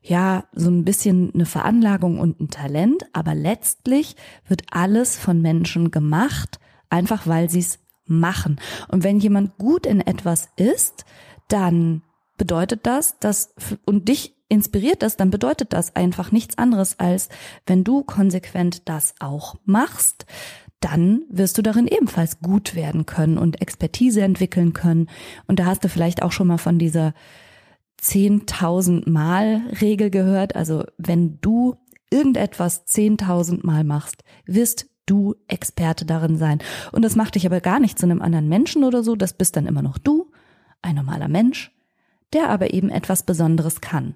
ja, 0.00 0.44
so 0.52 0.70
ein 0.70 0.84
bisschen 0.84 1.34
eine 1.34 1.44
Veranlagung 1.44 2.20
und 2.20 2.40
ein 2.40 2.50
Talent. 2.50 3.04
Aber 3.12 3.34
letztlich 3.34 4.14
wird 4.46 4.62
alles 4.70 5.18
von 5.18 5.42
Menschen 5.42 5.90
gemacht, 5.90 6.60
einfach 6.88 7.26
weil 7.26 7.50
sie 7.50 7.58
es 7.58 7.80
machen. 8.06 8.60
Und 8.86 9.02
wenn 9.02 9.18
jemand 9.18 9.58
gut 9.58 9.86
in 9.86 10.00
etwas 10.00 10.50
ist, 10.54 11.04
dann 11.48 12.02
bedeutet 12.36 12.86
das, 12.86 13.18
dass, 13.18 13.54
und 13.86 14.08
dich 14.08 14.33
inspiriert 14.48 15.02
das, 15.02 15.16
dann 15.16 15.30
bedeutet 15.30 15.72
das 15.72 15.96
einfach 15.96 16.32
nichts 16.32 16.58
anderes 16.58 16.98
als, 16.98 17.28
wenn 17.66 17.84
du 17.84 18.02
konsequent 18.02 18.88
das 18.88 19.14
auch 19.20 19.56
machst, 19.64 20.26
dann 20.80 21.22
wirst 21.30 21.56
du 21.56 21.62
darin 21.62 21.86
ebenfalls 21.86 22.40
gut 22.40 22.74
werden 22.74 23.06
können 23.06 23.38
und 23.38 23.62
Expertise 23.62 24.20
entwickeln 24.22 24.74
können. 24.74 25.08
Und 25.46 25.58
da 25.58 25.66
hast 25.66 25.82
du 25.82 25.88
vielleicht 25.88 26.22
auch 26.22 26.32
schon 26.32 26.46
mal 26.46 26.58
von 26.58 26.78
dieser 26.78 27.14
10.000 28.02 29.08
Mal 29.08 29.62
Regel 29.80 30.10
gehört. 30.10 30.56
Also 30.56 30.84
wenn 30.98 31.40
du 31.40 31.76
irgendetwas 32.10 32.86
10.000 32.86 33.64
Mal 33.64 33.82
machst, 33.82 34.24
wirst 34.44 34.86
du 35.06 35.34
Experte 35.48 36.04
darin 36.04 36.36
sein. 36.36 36.58
Und 36.92 37.02
das 37.02 37.16
macht 37.16 37.34
dich 37.34 37.46
aber 37.46 37.60
gar 37.60 37.80
nicht 37.80 37.98
zu 37.98 38.06
einem 38.06 38.22
anderen 38.22 38.48
Menschen 38.48 38.84
oder 38.84 39.02
so, 39.02 39.16
das 39.16 39.34
bist 39.34 39.56
dann 39.56 39.66
immer 39.66 39.82
noch 39.82 39.98
du, 39.98 40.30
ein 40.82 40.96
normaler 40.96 41.28
Mensch, 41.28 41.72
der 42.34 42.50
aber 42.50 42.74
eben 42.74 42.90
etwas 42.90 43.22
Besonderes 43.22 43.80
kann. 43.80 44.14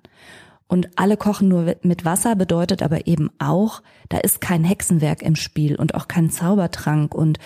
Und 0.66 0.90
alle 0.96 1.16
kochen 1.16 1.48
nur 1.48 1.76
mit 1.82 2.04
Wasser 2.04 2.36
bedeutet 2.36 2.82
aber 2.82 3.06
eben 3.06 3.30
auch, 3.38 3.82
da 4.10 4.18
ist 4.18 4.40
kein 4.40 4.64
Hexenwerk 4.64 5.22
im 5.22 5.34
Spiel 5.34 5.76
und 5.76 5.94
auch 5.94 6.08
kein 6.08 6.30
Zaubertrank 6.30 7.14
und 7.14 7.38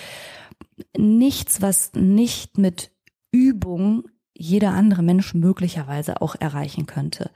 nichts, 0.97 1.62
was 1.62 1.93
nicht 1.95 2.59
mit 2.59 2.91
Übung 3.31 4.05
jeder 4.35 4.71
andere 4.71 5.02
Mensch 5.02 5.35
möglicherweise 5.35 6.21
auch 6.21 6.35
erreichen 6.38 6.87
könnte. 6.87 7.31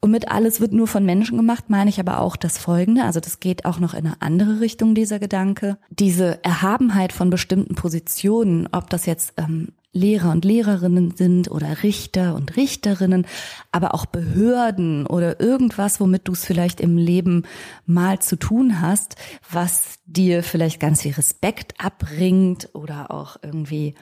Und 0.00 0.10
mit 0.10 0.30
alles 0.30 0.60
wird 0.60 0.72
nur 0.72 0.86
von 0.86 1.04
Menschen 1.04 1.36
gemacht, 1.36 1.64
meine 1.68 1.90
ich 1.90 1.98
aber 1.98 2.20
auch 2.20 2.36
das 2.36 2.56
Folgende, 2.56 3.04
also 3.04 3.18
das 3.20 3.40
geht 3.40 3.64
auch 3.64 3.80
noch 3.80 3.94
in 3.94 4.06
eine 4.06 4.22
andere 4.22 4.60
Richtung, 4.60 4.94
dieser 4.94 5.18
Gedanke. 5.18 5.78
Diese 5.90 6.42
Erhabenheit 6.44 7.12
von 7.12 7.30
bestimmten 7.30 7.74
Positionen, 7.74 8.68
ob 8.70 8.90
das 8.90 9.06
jetzt 9.06 9.34
ähm, 9.36 9.72
Lehrer 9.92 10.30
und 10.32 10.44
Lehrerinnen 10.44 11.16
sind 11.16 11.50
oder 11.50 11.82
Richter 11.82 12.34
und 12.34 12.56
Richterinnen, 12.56 13.26
aber 13.72 13.94
auch 13.94 14.06
Behörden 14.06 15.06
oder 15.06 15.40
irgendwas, 15.40 16.00
womit 16.00 16.28
du 16.28 16.32
es 16.32 16.44
vielleicht 16.44 16.80
im 16.80 16.98
Leben 16.98 17.44
mal 17.86 18.18
zu 18.18 18.36
tun 18.36 18.80
hast, 18.80 19.16
was 19.50 19.98
dir 20.04 20.42
vielleicht 20.42 20.78
ganz 20.80 21.02
viel 21.02 21.12
Respekt 21.12 21.74
abbringt 21.78 22.68
oder 22.74 23.10
auch 23.10 23.36
irgendwie 23.42 23.94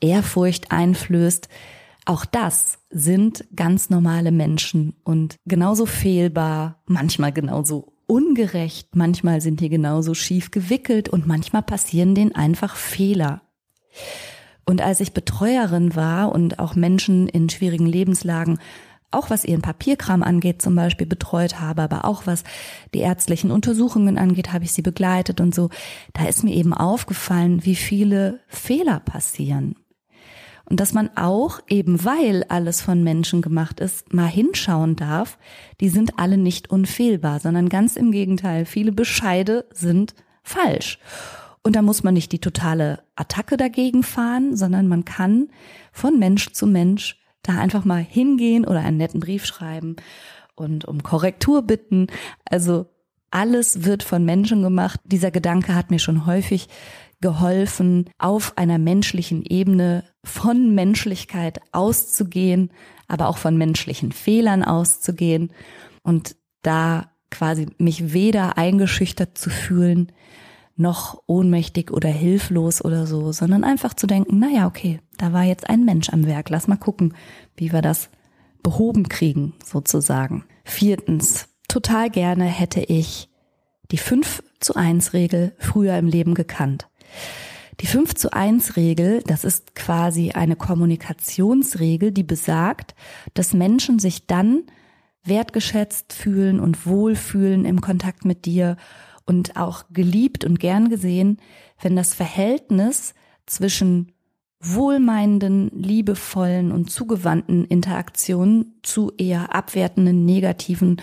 Ehrfurcht 0.00 0.72
einflößt. 0.72 1.48
Auch 2.04 2.24
das 2.24 2.78
sind 2.90 3.44
ganz 3.54 3.90
normale 3.90 4.32
Menschen 4.32 4.94
und 5.04 5.36
genauso 5.44 5.86
fehlbar, 5.86 6.82
manchmal 6.86 7.32
genauso 7.32 7.92
ungerecht, 8.06 8.96
manchmal 8.96 9.40
sind 9.40 9.60
die 9.60 9.68
genauso 9.68 10.14
schief 10.14 10.50
gewickelt 10.50 11.08
und 11.08 11.26
manchmal 11.26 11.62
passieren 11.62 12.14
denen 12.14 12.34
einfach 12.34 12.74
Fehler. 12.76 13.42
Und 14.68 14.82
als 14.82 15.00
ich 15.00 15.14
Betreuerin 15.14 15.96
war 15.96 16.30
und 16.30 16.58
auch 16.58 16.74
Menschen 16.74 17.26
in 17.26 17.48
schwierigen 17.48 17.86
Lebenslagen, 17.86 18.58
auch 19.10 19.30
was 19.30 19.46
ihren 19.46 19.62
Papierkram 19.62 20.22
angeht 20.22 20.60
zum 20.60 20.74
Beispiel, 20.74 21.06
betreut 21.06 21.58
habe, 21.58 21.80
aber 21.80 22.04
auch 22.04 22.26
was 22.26 22.44
die 22.92 22.98
ärztlichen 22.98 23.50
Untersuchungen 23.50 24.18
angeht, 24.18 24.52
habe 24.52 24.64
ich 24.64 24.72
sie 24.74 24.82
begleitet 24.82 25.40
und 25.40 25.54
so, 25.54 25.70
da 26.12 26.26
ist 26.26 26.44
mir 26.44 26.54
eben 26.54 26.74
aufgefallen, 26.74 27.64
wie 27.64 27.76
viele 27.76 28.40
Fehler 28.46 29.00
passieren. 29.00 29.74
Und 30.66 30.80
dass 30.80 30.92
man 30.92 31.16
auch, 31.16 31.60
eben 31.70 32.04
weil 32.04 32.44
alles 32.50 32.82
von 32.82 33.02
Menschen 33.02 33.40
gemacht 33.40 33.80
ist, 33.80 34.12
mal 34.12 34.28
hinschauen 34.28 34.96
darf, 34.96 35.38
die 35.80 35.88
sind 35.88 36.18
alle 36.18 36.36
nicht 36.36 36.68
unfehlbar, 36.68 37.40
sondern 37.40 37.70
ganz 37.70 37.96
im 37.96 38.12
Gegenteil, 38.12 38.66
viele 38.66 38.92
Bescheide 38.92 39.64
sind 39.72 40.14
falsch. 40.42 40.98
Und 41.68 41.76
da 41.76 41.82
muss 41.82 42.02
man 42.02 42.14
nicht 42.14 42.32
die 42.32 42.38
totale 42.38 43.02
Attacke 43.14 43.58
dagegen 43.58 44.02
fahren, 44.02 44.56
sondern 44.56 44.88
man 44.88 45.04
kann 45.04 45.50
von 45.92 46.18
Mensch 46.18 46.52
zu 46.52 46.66
Mensch 46.66 47.20
da 47.42 47.58
einfach 47.58 47.84
mal 47.84 48.02
hingehen 48.02 48.64
oder 48.64 48.80
einen 48.80 48.96
netten 48.96 49.20
Brief 49.20 49.44
schreiben 49.44 49.96
und 50.54 50.86
um 50.86 51.02
Korrektur 51.02 51.60
bitten. 51.60 52.06
Also 52.46 52.86
alles 53.30 53.84
wird 53.84 54.02
von 54.02 54.24
Menschen 54.24 54.62
gemacht. 54.62 54.98
Dieser 55.04 55.30
Gedanke 55.30 55.74
hat 55.74 55.90
mir 55.90 55.98
schon 55.98 56.24
häufig 56.24 56.68
geholfen, 57.20 58.08
auf 58.16 58.56
einer 58.56 58.78
menschlichen 58.78 59.44
Ebene 59.44 60.04
von 60.24 60.74
Menschlichkeit 60.74 61.60
auszugehen, 61.72 62.70
aber 63.08 63.28
auch 63.28 63.36
von 63.36 63.58
menschlichen 63.58 64.12
Fehlern 64.12 64.64
auszugehen 64.64 65.52
und 66.02 66.34
da 66.62 67.10
quasi 67.30 67.66
mich 67.76 68.14
weder 68.14 68.56
eingeschüchtert 68.56 69.36
zu 69.36 69.50
fühlen, 69.50 70.10
noch 70.78 71.22
ohnmächtig 71.26 71.90
oder 71.90 72.08
hilflos 72.08 72.84
oder 72.84 73.06
so, 73.06 73.32
sondern 73.32 73.64
einfach 73.64 73.94
zu 73.94 74.06
denken, 74.06 74.38
naja, 74.38 74.66
okay, 74.66 75.00
da 75.18 75.32
war 75.32 75.42
jetzt 75.42 75.68
ein 75.68 75.84
Mensch 75.84 76.10
am 76.10 76.26
Werk, 76.26 76.50
lass 76.50 76.68
mal 76.68 76.76
gucken, 76.76 77.14
wie 77.56 77.72
wir 77.72 77.82
das 77.82 78.10
behoben 78.62 79.08
kriegen, 79.08 79.54
sozusagen. 79.64 80.44
Viertens, 80.64 81.48
total 81.66 82.10
gerne 82.10 82.44
hätte 82.44 82.80
ich 82.80 83.28
die 83.90 83.98
5 83.98 84.42
zu 84.60 84.74
1 84.74 85.12
Regel 85.12 85.54
früher 85.58 85.96
im 85.98 86.06
Leben 86.06 86.34
gekannt. 86.34 86.88
Die 87.80 87.86
5 87.86 88.14
zu 88.14 88.32
1 88.32 88.76
Regel, 88.76 89.22
das 89.26 89.44
ist 89.44 89.74
quasi 89.74 90.32
eine 90.32 90.56
Kommunikationsregel, 90.56 92.10
die 92.12 92.24
besagt, 92.24 92.94
dass 93.34 93.54
Menschen 93.54 93.98
sich 93.98 94.26
dann 94.26 94.64
wertgeschätzt 95.24 96.12
fühlen 96.12 96.60
und 96.60 96.86
wohlfühlen 96.86 97.64
im 97.64 97.80
Kontakt 97.80 98.24
mit 98.24 98.46
dir 98.46 98.76
und 99.28 99.56
auch 99.56 99.84
geliebt 99.90 100.44
und 100.44 100.58
gern 100.58 100.88
gesehen, 100.88 101.36
wenn 101.80 101.96
das 101.96 102.14
Verhältnis 102.14 103.14
zwischen 103.44 104.12
wohlmeinenden, 104.58 105.70
liebevollen 105.74 106.72
und 106.72 106.90
zugewandten 106.90 107.66
Interaktionen 107.66 108.78
zu 108.82 109.12
eher 109.18 109.54
abwertenden, 109.54 110.24
negativen 110.24 111.00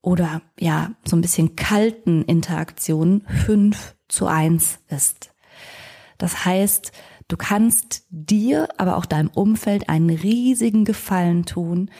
oder 0.00 0.42
ja, 0.58 0.92
so 1.04 1.16
ein 1.16 1.20
bisschen 1.20 1.56
kalten 1.56 2.22
Interaktionen 2.22 3.26
fünf 3.44 3.96
zu 4.08 4.26
eins 4.26 4.78
ist. 4.88 5.34
Das 6.18 6.44
heißt, 6.44 6.92
du 7.28 7.36
kannst 7.36 8.06
dir, 8.10 8.68
aber 8.76 8.96
auch 8.96 9.06
deinem 9.06 9.28
Umfeld 9.28 9.88
einen 9.88 10.10
riesigen 10.10 10.84
Gefallen 10.84 11.44
tun, 11.44 11.90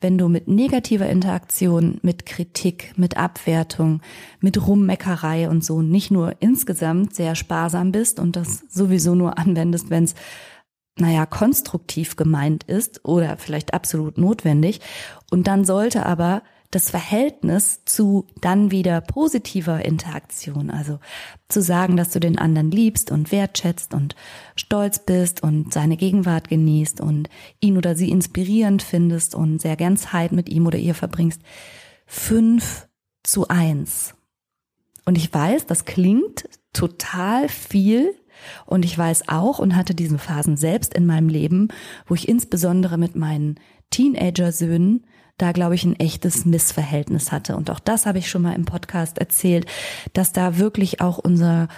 wenn 0.00 0.18
du 0.18 0.28
mit 0.28 0.48
negativer 0.48 1.08
Interaktion, 1.08 1.98
mit 2.02 2.26
Kritik, 2.26 2.92
mit 2.96 3.16
Abwertung, 3.16 4.00
mit 4.40 4.66
Rummeckerei 4.66 5.48
und 5.48 5.64
so 5.64 5.82
nicht 5.82 6.10
nur 6.10 6.36
insgesamt 6.40 7.14
sehr 7.14 7.34
sparsam 7.34 7.92
bist 7.92 8.20
und 8.20 8.36
das 8.36 8.64
sowieso 8.68 9.14
nur 9.14 9.38
anwendest, 9.38 9.90
wenn 9.90 10.04
es 10.04 10.14
naja, 10.98 11.26
konstruktiv 11.26 12.16
gemeint 12.16 12.64
ist 12.64 13.04
oder 13.04 13.36
vielleicht 13.36 13.74
absolut 13.74 14.16
notwendig. 14.16 14.80
Und 15.30 15.46
dann 15.46 15.66
sollte 15.66 16.06
aber 16.06 16.42
das 16.70 16.90
Verhältnis 16.90 17.84
zu 17.84 18.26
dann 18.40 18.70
wieder 18.70 19.00
positiver 19.00 19.84
Interaktion, 19.84 20.70
also 20.70 20.98
zu 21.48 21.62
sagen, 21.62 21.96
dass 21.96 22.10
du 22.10 22.20
den 22.20 22.38
anderen 22.38 22.70
liebst 22.70 23.10
und 23.10 23.32
wertschätzt 23.32 23.94
und 23.94 24.14
stolz 24.56 24.98
bist 24.98 25.42
und 25.42 25.72
seine 25.72 25.96
Gegenwart 25.96 26.48
genießt 26.48 27.00
und 27.00 27.28
ihn 27.60 27.78
oder 27.78 27.94
sie 27.94 28.10
inspirierend 28.10 28.82
findest 28.82 29.34
und 29.34 29.60
sehr 29.60 29.76
gern 29.76 29.96
Zeit 29.96 30.32
mit 30.32 30.48
ihm 30.48 30.66
oder 30.66 30.78
ihr 30.78 30.94
verbringst. 30.94 31.42
Fünf 32.06 32.88
zu 33.22 33.48
eins. 33.48 34.14
Und 35.04 35.16
ich 35.16 35.32
weiß, 35.32 35.66
das 35.66 35.84
klingt 35.84 36.48
total 36.72 37.48
viel, 37.48 38.14
und 38.64 38.84
ich 38.84 38.96
weiß 38.96 39.28
auch 39.28 39.58
und 39.58 39.76
hatte 39.76 39.94
diese 39.94 40.18
Phasen 40.18 40.56
selbst 40.56 40.94
in 40.94 41.06
meinem 41.06 41.28
Leben, 41.28 41.68
wo 42.06 42.14
ich 42.14 42.28
insbesondere 42.28 42.98
mit 42.98 43.16
meinen 43.16 43.58
Teenager-Söhnen 43.90 45.06
da, 45.38 45.52
glaube 45.52 45.74
ich, 45.74 45.84
ein 45.84 45.98
echtes 45.98 46.44
Missverhältnis 46.44 47.32
hatte. 47.32 47.56
Und 47.56 47.70
auch 47.70 47.80
das 47.80 48.06
habe 48.06 48.18
ich 48.18 48.30
schon 48.30 48.42
mal 48.42 48.54
im 48.54 48.64
Podcast 48.64 49.18
erzählt, 49.18 49.66
dass 50.12 50.32
da 50.32 50.58
wirklich 50.58 51.00
auch 51.00 51.18
unser 51.18 51.68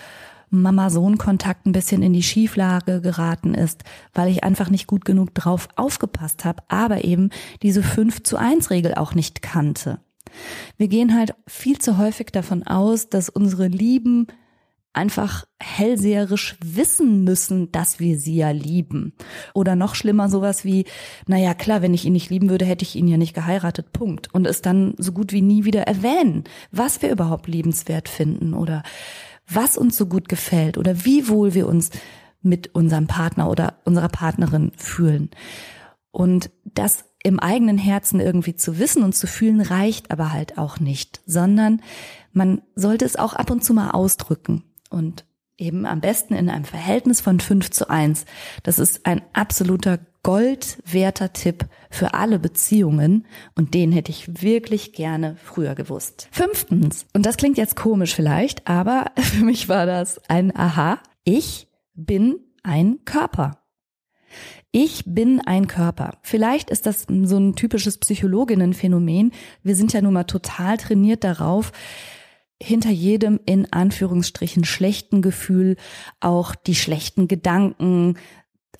Mama-Sohn-Kontakt 0.50 1.66
ein 1.66 1.72
bisschen 1.72 2.02
in 2.02 2.12
die 2.12 2.22
Schieflage 2.22 3.00
geraten 3.00 3.54
ist, 3.54 3.84
weil 4.14 4.30
ich 4.30 4.44
einfach 4.44 4.70
nicht 4.70 4.86
gut 4.86 5.04
genug 5.04 5.34
drauf 5.34 5.68
aufgepasst 5.76 6.44
habe, 6.44 6.62
aber 6.68 7.04
eben 7.04 7.30
diese 7.62 7.82
5 7.82 8.22
zu 8.22 8.36
1 8.36 8.70
Regel 8.70 8.94
auch 8.94 9.14
nicht 9.14 9.42
kannte. 9.42 10.00
Wir 10.76 10.88
gehen 10.88 11.14
halt 11.14 11.34
viel 11.46 11.78
zu 11.78 11.98
häufig 11.98 12.28
davon 12.28 12.62
aus, 12.62 13.08
dass 13.08 13.28
unsere 13.28 13.66
Lieben 13.66 14.26
einfach 14.98 15.44
hellseherisch 15.60 16.56
wissen 16.60 17.22
müssen, 17.22 17.70
dass 17.70 18.00
wir 18.00 18.18
sie 18.18 18.34
ja 18.34 18.50
lieben. 18.50 19.12
Oder 19.54 19.76
noch 19.76 19.94
schlimmer 19.94 20.28
sowas 20.28 20.64
wie, 20.64 20.86
naja 21.28 21.54
klar, 21.54 21.82
wenn 21.82 21.94
ich 21.94 22.04
ihn 22.04 22.12
nicht 22.12 22.30
lieben 22.30 22.50
würde, 22.50 22.64
hätte 22.64 22.82
ich 22.82 22.96
ihn 22.96 23.06
ja 23.06 23.16
nicht 23.16 23.32
geheiratet, 23.32 23.92
Punkt. 23.92 24.34
Und 24.34 24.44
es 24.44 24.60
dann 24.60 24.94
so 24.98 25.12
gut 25.12 25.32
wie 25.32 25.40
nie 25.40 25.64
wieder 25.64 25.82
erwähnen, 25.82 26.44
was 26.72 27.00
wir 27.00 27.10
überhaupt 27.10 27.46
liebenswert 27.46 28.08
finden 28.08 28.54
oder 28.54 28.82
was 29.48 29.78
uns 29.78 29.96
so 29.96 30.06
gut 30.06 30.28
gefällt 30.28 30.76
oder 30.76 31.04
wie 31.04 31.28
wohl 31.28 31.54
wir 31.54 31.68
uns 31.68 31.90
mit 32.42 32.74
unserem 32.74 33.06
Partner 33.06 33.48
oder 33.48 33.78
unserer 33.84 34.08
Partnerin 34.08 34.72
fühlen. 34.76 35.30
Und 36.10 36.50
das 36.64 37.04
im 37.22 37.38
eigenen 37.38 37.78
Herzen 37.78 38.20
irgendwie 38.20 38.56
zu 38.56 38.78
wissen 38.78 39.02
und 39.04 39.14
zu 39.14 39.26
fühlen 39.26 39.60
reicht 39.60 40.10
aber 40.10 40.32
halt 40.32 40.58
auch 40.58 40.80
nicht, 40.80 41.20
sondern 41.26 41.82
man 42.32 42.62
sollte 42.74 43.04
es 43.04 43.16
auch 43.16 43.34
ab 43.34 43.50
und 43.50 43.64
zu 43.64 43.74
mal 43.74 43.90
ausdrücken. 43.90 44.64
Und 44.90 45.24
eben 45.58 45.86
am 45.86 46.00
besten 46.00 46.34
in 46.34 46.48
einem 46.48 46.64
Verhältnis 46.64 47.20
von 47.20 47.40
5 47.40 47.70
zu 47.70 47.90
1. 47.90 48.24
Das 48.62 48.78
ist 48.78 49.04
ein 49.06 49.22
absoluter 49.32 49.98
goldwerter 50.22 51.32
Tipp 51.32 51.66
für 51.90 52.14
alle 52.14 52.38
Beziehungen 52.38 53.26
und 53.54 53.74
den 53.74 53.92
hätte 53.92 54.10
ich 54.10 54.42
wirklich 54.42 54.92
gerne 54.92 55.36
früher 55.42 55.74
gewusst. 55.74 56.28
Fünftens, 56.30 57.06
und 57.12 57.26
das 57.26 57.36
klingt 57.36 57.58
jetzt 57.58 57.76
komisch 57.76 58.14
vielleicht, 58.14 58.68
aber 58.68 59.12
für 59.16 59.44
mich 59.44 59.68
war 59.68 59.86
das 59.86 60.20
ein 60.28 60.54
Aha, 60.54 60.98
ich 61.24 61.68
bin 61.94 62.40
ein 62.62 62.98
Körper. 63.04 63.62
Ich 64.70 65.04
bin 65.06 65.40
ein 65.40 65.66
Körper. 65.66 66.18
Vielleicht 66.22 66.68
ist 66.68 66.84
das 66.84 67.06
so 67.08 67.38
ein 67.38 67.56
typisches 67.56 67.96
Psychologinnenphänomen. 67.96 69.32
Wir 69.62 69.74
sind 69.74 69.94
ja 69.94 70.02
nun 70.02 70.12
mal 70.12 70.24
total 70.24 70.76
trainiert 70.76 71.24
darauf, 71.24 71.72
hinter 72.62 72.90
jedem 72.90 73.40
in 73.46 73.72
Anführungsstrichen 73.72 74.64
schlechten 74.64 75.22
Gefühl 75.22 75.76
auch 76.20 76.54
die 76.54 76.74
schlechten 76.74 77.28
Gedanken 77.28 78.16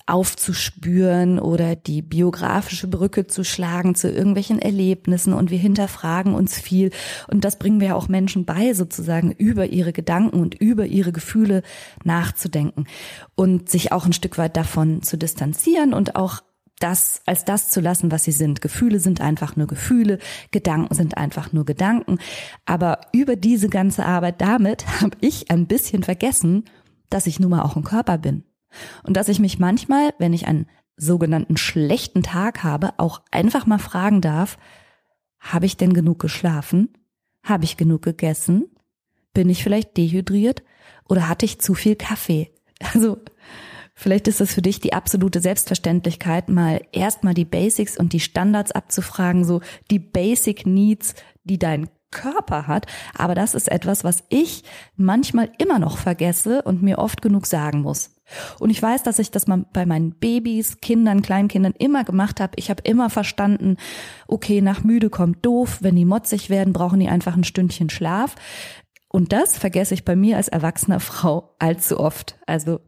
aufzuspüren 0.09 1.39
oder 1.39 1.75
die 1.75 2.01
biografische 2.01 2.87
Brücke 2.87 3.27
zu 3.27 3.43
schlagen 3.43 3.93
zu 3.93 4.09
irgendwelchen 4.09 4.59
Erlebnissen 4.59 5.33
und 5.33 5.51
wir 5.51 5.59
hinterfragen 5.59 6.33
uns 6.33 6.57
viel. 6.57 6.89
Und 7.27 7.45
das 7.45 7.59
bringen 7.59 7.79
wir 7.79 7.95
auch 7.95 8.07
Menschen 8.07 8.43
bei, 8.45 8.73
sozusagen 8.73 9.31
über 9.31 9.67
ihre 9.67 9.93
Gedanken 9.93 10.41
und 10.41 10.55
über 10.55 10.87
ihre 10.87 11.11
Gefühle 11.11 11.61
nachzudenken 12.03 12.85
und 13.35 13.69
sich 13.69 13.91
auch 13.91 14.05
ein 14.05 14.13
Stück 14.13 14.39
weit 14.39 14.57
davon 14.57 15.03
zu 15.03 15.15
distanzieren 15.15 15.93
und 15.93 16.15
auch 16.15 16.41
das 16.79 17.21
als 17.25 17.45
das 17.45 17.69
zu 17.69 17.81
lassen, 17.81 18.11
was 18.11 18.23
sie 18.23 18.31
sind. 18.31 18.61
Gefühle 18.61 18.99
sind 18.99 19.21
einfach 19.21 19.55
nur 19.55 19.67
Gefühle, 19.67 20.19
Gedanken 20.51 20.93
sind 20.95 21.17
einfach 21.17 21.51
nur 21.51 21.65
Gedanken. 21.65 22.17
Aber 22.65 23.01
über 23.13 23.35
diese 23.35 23.69
ganze 23.69 24.05
Arbeit 24.05 24.41
damit 24.41 24.87
habe 25.01 25.17
ich 25.21 25.51
ein 25.51 25.67
bisschen 25.67 26.03
vergessen, 26.03 26.65
dass 27.09 27.27
ich 27.27 27.39
nun 27.39 27.51
mal 27.51 27.63
auch 27.63 27.75
ein 27.75 27.83
Körper 27.83 28.17
bin. 28.17 28.43
Und 29.03 29.17
dass 29.17 29.29
ich 29.29 29.39
mich 29.39 29.59
manchmal, 29.59 30.13
wenn 30.19 30.33
ich 30.33 30.47
einen 30.47 30.67
sogenannten 30.95 31.57
schlechten 31.57 32.23
Tag 32.23 32.63
habe, 32.63 32.93
auch 32.97 33.21
einfach 33.31 33.65
mal 33.65 33.79
fragen 33.79 34.21
darf, 34.21 34.57
habe 35.39 35.65
ich 35.65 35.77
denn 35.77 35.93
genug 35.93 36.19
geschlafen? 36.19 36.89
Habe 37.43 37.63
ich 37.63 37.77
genug 37.77 38.01
gegessen? 38.01 38.65
Bin 39.33 39.49
ich 39.49 39.63
vielleicht 39.63 39.95
dehydriert? 39.95 40.63
Oder 41.07 41.29
hatte 41.29 41.45
ich 41.45 41.59
zu 41.61 41.73
viel 41.73 41.95
Kaffee? 41.95 42.51
Also 42.93 43.17
Vielleicht 43.99 44.29
ist 44.29 44.39
es 44.39 44.53
für 44.53 44.61
dich 44.61 44.79
die 44.79 44.93
absolute 44.93 45.41
Selbstverständlichkeit, 45.41 46.47
mal 46.47 46.79
erstmal 46.93 47.33
die 47.33 47.43
Basics 47.43 47.97
und 47.97 48.13
die 48.13 48.21
Standards 48.21 48.71
abzufragen, 48.71 49.43
so 49.43 49.59
die 49.91 49.99
Basic 49.99 50.65
Needs, 50.65 51.15
die 51.43 51.59
dein 51.59 51.89
Körper 52.09 52.65
hat. 52.67 52.85
Aber 53.13 53.35
das 53.35 53.53
ist 53.53 53.69
etwas, 53.69 54.05
was 54.05 54.23
ich 54.29 54.63
manchmal 54.95 55.51
immer 55.57 55.79
noch 55.79 55.97
vergesse 55.97 56.61
und 56.61 56.81
mir 56.81 56.97
oft 56.97 57.21
genug 57.21 57.45
sagen 57.45 57.81
muss. 57.81 58.15
Und 58.57 58.69
ich 58.69 58.81
weiß, 58.81 59.03
dass 59.03 59.19
ich 59.19 59.31
das 59.31 59.47
mal 59.47 59.65
bei 59.73 59.85
meinen 59.85 60.11
Babys, 60.11 60.77
Kindern, 60.79 61.21
Kleinkindern 61.21 61.73
immer 61.77 62.05
gemacht 62.05 62.39
habe. 62.39 62.53
Ich 62.55 62.69
habe 62.69 62.83
immer 62.83 63.09
verstanden, 63.09 63.75
okay, 64.29 64.61
nach 64.61 64.81
müde 64.81 65.09
kommt 65.09 65.45
doof. 65.45 65.79
Wenn 65.81 65.97
die 65.97 66.05
motzig 66.05 66.49
werden, 66.49 66.71
brauchen 66.71 67.01
die 67.01 67.09
einfach 67.09 67.35
ein 67.35 67.43
Stündchen 67.43 67.89
Schlaf. 67.89 68.35
Und 69.09 69.33
das 69.33 69.57
vergesse 69.57 69.93
ich 69.93 70.05
bei 70.05 70.15
mir 70.15 70.37
als 70.37 70.47
erwachsener 70.47 71.01
Frau 71.01 71.53
allzu 71.59 71.99
oft. 71.99 72.39
Also 72.47 72.79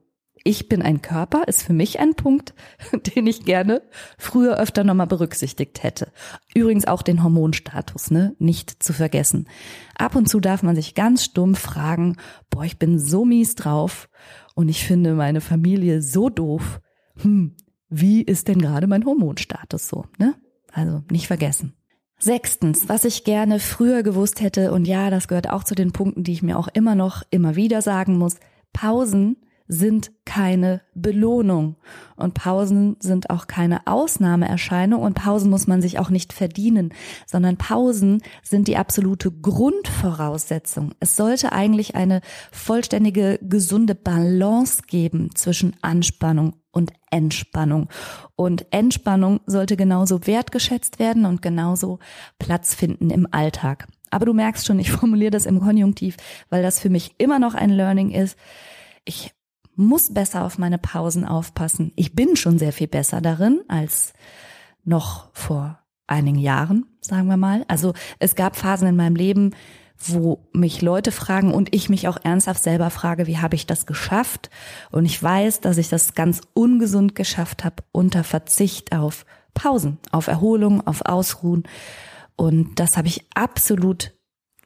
ich 0.44 0.70
bin 0.70 0.82
ein 0.82 1.02
Körper 1.02 1.48
ist 1.48 1.64
für 1.64 1.74
mich 1.74 2.00
ein 2.00 2.16
Punkt, 2.16 2.54
den 3.16 3.28
ich 3.28 3.46
gerne 3.46 3.82
früher 4.18 4.58
öfter 4.58 4.84
nochmal 4.84 5.08
berücksichtigt 5.08 5.84
hätte. 5.84 6.12
Übrigens 6.56 6.88
auch 6.88 7.02
den 7.02 7.24
Hormonstatus, 7.24 8.12
ne, 8.12 8.36
nicht 8.40 8.82
zu 8.82 8.94
vergessen. 8.94 9.48
Ab 9.96 10.16
und 10.16 10.28
zu 10.28 10.40
darf 10.40 10.64
man 10.64 10.76
sich 10.76 10.96
ganz 10.96 11.24
stumpf 11.24 11.60
fragen, 11.60 12.18
boah, 12.50 12.64
ich 12.64 12.80
bin 12.80 13.00
so 13.00 13.26
mies 13.26 13.56
drauf 13.56 14.10
und 14.56 14.70
ich 14.70 14.86
finde 14.86 15.14
meine 15.14 15.42
Familie 15.42 16.02
so 16.02 16.30
doof. 16.30 16.82
Hm, 17.18 17.56
wie 17.90 18.22
ist 18.22 18.48
denn 18.48 18.62
gerade 18.62 18.88
mein 18.88 19.06
Hormonstatus 19.06 19.88
so, 19.88 20.06
ne? 20.18 20.36
Also 20.72 21.04
nicht 21.12 21.28
vergessen. 21.28 21.74
Sechstens, 22.18 22.88
was 22.88 23.04
ich 23.04 23.24
gerne 23.24 23.60
früher 23.60 24.04
gewusst 24.04 24.42
hätte, 24.42 24.72
und 24.72 24.88
ja, 24.88 25.10
das 25.10 25.28
gehört 25.28 25.50
auch 25.50 25.64
zu 25.64 25.76
den 25.76 25.92
Punkten, 25.92 26.24
die 26.24 26.34
ich 26.34 26.44
mir 26.44 26.58
auch 26.58 26.68
immer 26.68 26.96
noch, 26.96 27.24
immer 27.32 27.56
wieder 27.56 27.82
sagen 27.82 28.18
muss, 28.18 28.38
Pausen 28.74 29.38
sind 29.74 30.12
keine 30.26 30.82
Belohnung 30.94 31.78
und 32.18 32.34
Pausen 32.34 32.98
sind 33.00 33.30
auch 33.30 33.48
keine 33.48 33.88
Ausnahmeerscheinung 33.88 35.02
und 35.02 35.14
Pausen 35.14 35.50
muss 35.50 35.66
man 35.66 35.82
sich 35.82 35.98
auch 35.98 36.10
nicht 36.10 36.34
verdienen, 36.34 36.94
sondern 37.26 37.56
Pausen 37.56 38.22
sind 38.44 38.68
die 38.68 38.76
absolute 38.76 39.32
Grundvoraussetzung. 39.32 40.92
Es 41.00 41.16
sollte 41.16 41.54
eigentlich 41.54 41.96
eine 41.96 42.20
vollständige, 42.52 43.40
gesunde 43.42 43.96
Balance 43.96 44.82
geben 44.88 45.30
zwischen 45.36 45.78
Anspannung 45.82 46.58
und 46.72 46.92
Entspannung. 47.10 47.88
Und 48.36 48.66
Entspannung 48.72 49.40
sollte 49.46 49.78
genauso 49.78 50.28
wertgeschätzt 50.28 51.00
werden 51.00 51.24
und 51.26 51.42
genauso 51.42 52.00
Platz 52.40 52.76
finden 52.76 53.10
im 53.10 53.26
Alltag. 53.32 53.88
Aber 54.10 54.26
du 54.26 54.34
merkst 54.34 54.66
schon, 54.66 54.80
ich 54.80 54.92
formuliere 54.92 55.32
das 55.32 55.46
im 55.46 55.62
Konjunktiv, 55.62 56.18
weil 56.50 56.62
das 56.62 56.82
für 56.82 56.90
mich 56.90 57.16
immer 57.20 57.40
noch 57.40 57.54
ein 57.54 57.70
Learning 57.70 58.12
ist. 58.12 58.38
Ich 59.06 59.32
muss 59.76 60.14
besser 60.14 60.44
auf 60.46 60.58
meine 60.58 60.78
Pausen 60.78 61.26
aufpassen. 61.26 61.92
Ich 61.96 62.14
bin 62.14 62.36
schon 62.36 62.60
sehr 62.60 62.74
viel 62.74 62.88
besser 62.88 63.22
darin 63.22 63.62
als 63.68 64.14
noch 64.84 65.30
vor 65.34 65.80
einigen 66.08 66.40
Jahren, 66.40 66.86
sagen 67.00 67.28
wir 67.28 67.38
mal. 67.38 67.64
Also 67.68 67.94
es 68.20 68.36
gab 68.36 68.56
Phasen 68.56 68.88
in 68.88 68.96
meinem 68.96 69.16
Leben, 69.16 69.56
wo 69.98 70.48
mich 70.52 70.82
Leute 70.82 71.12
fragen 71.12 71.54
und 71.54 71.74
ich 71.74 71.90
mich 71.90 72.08
auch 72.08 72.18
ernsthaft 72.24 72.64
selber 72.64 72.90
frage, 72.90 73.28
wie 73.28 73.38
habe 73.38 73.56
ich 73.56 73.68
das 73.68 73.86
geschafft? 73.86 74.50
Und 74.92 75.06
ich 75.06 75.22
weiß, 75.22 75.62
dass 75.62 75.78
ich 75.78 75.90
das 75.90 76.16
ganz 76.16 76.42
ungesund 76.54 77.16
geschafft 77.16 77.64
habe 77.64 77.84
unter 77.92 78.24
Verzicht 78.24 78.96
auf 78.96 79.26
Pausen, 79.54 80.00
auf 80.12 80.28
Erholung, 80.28 80.86
auf 80.86 81.06
Ausruhen. 81.06 81.64
Und 82.36 82.80
das 82.80 82.98
habe 82.98 83.08
ich 83.08 83.26
absolut 83.36 84.14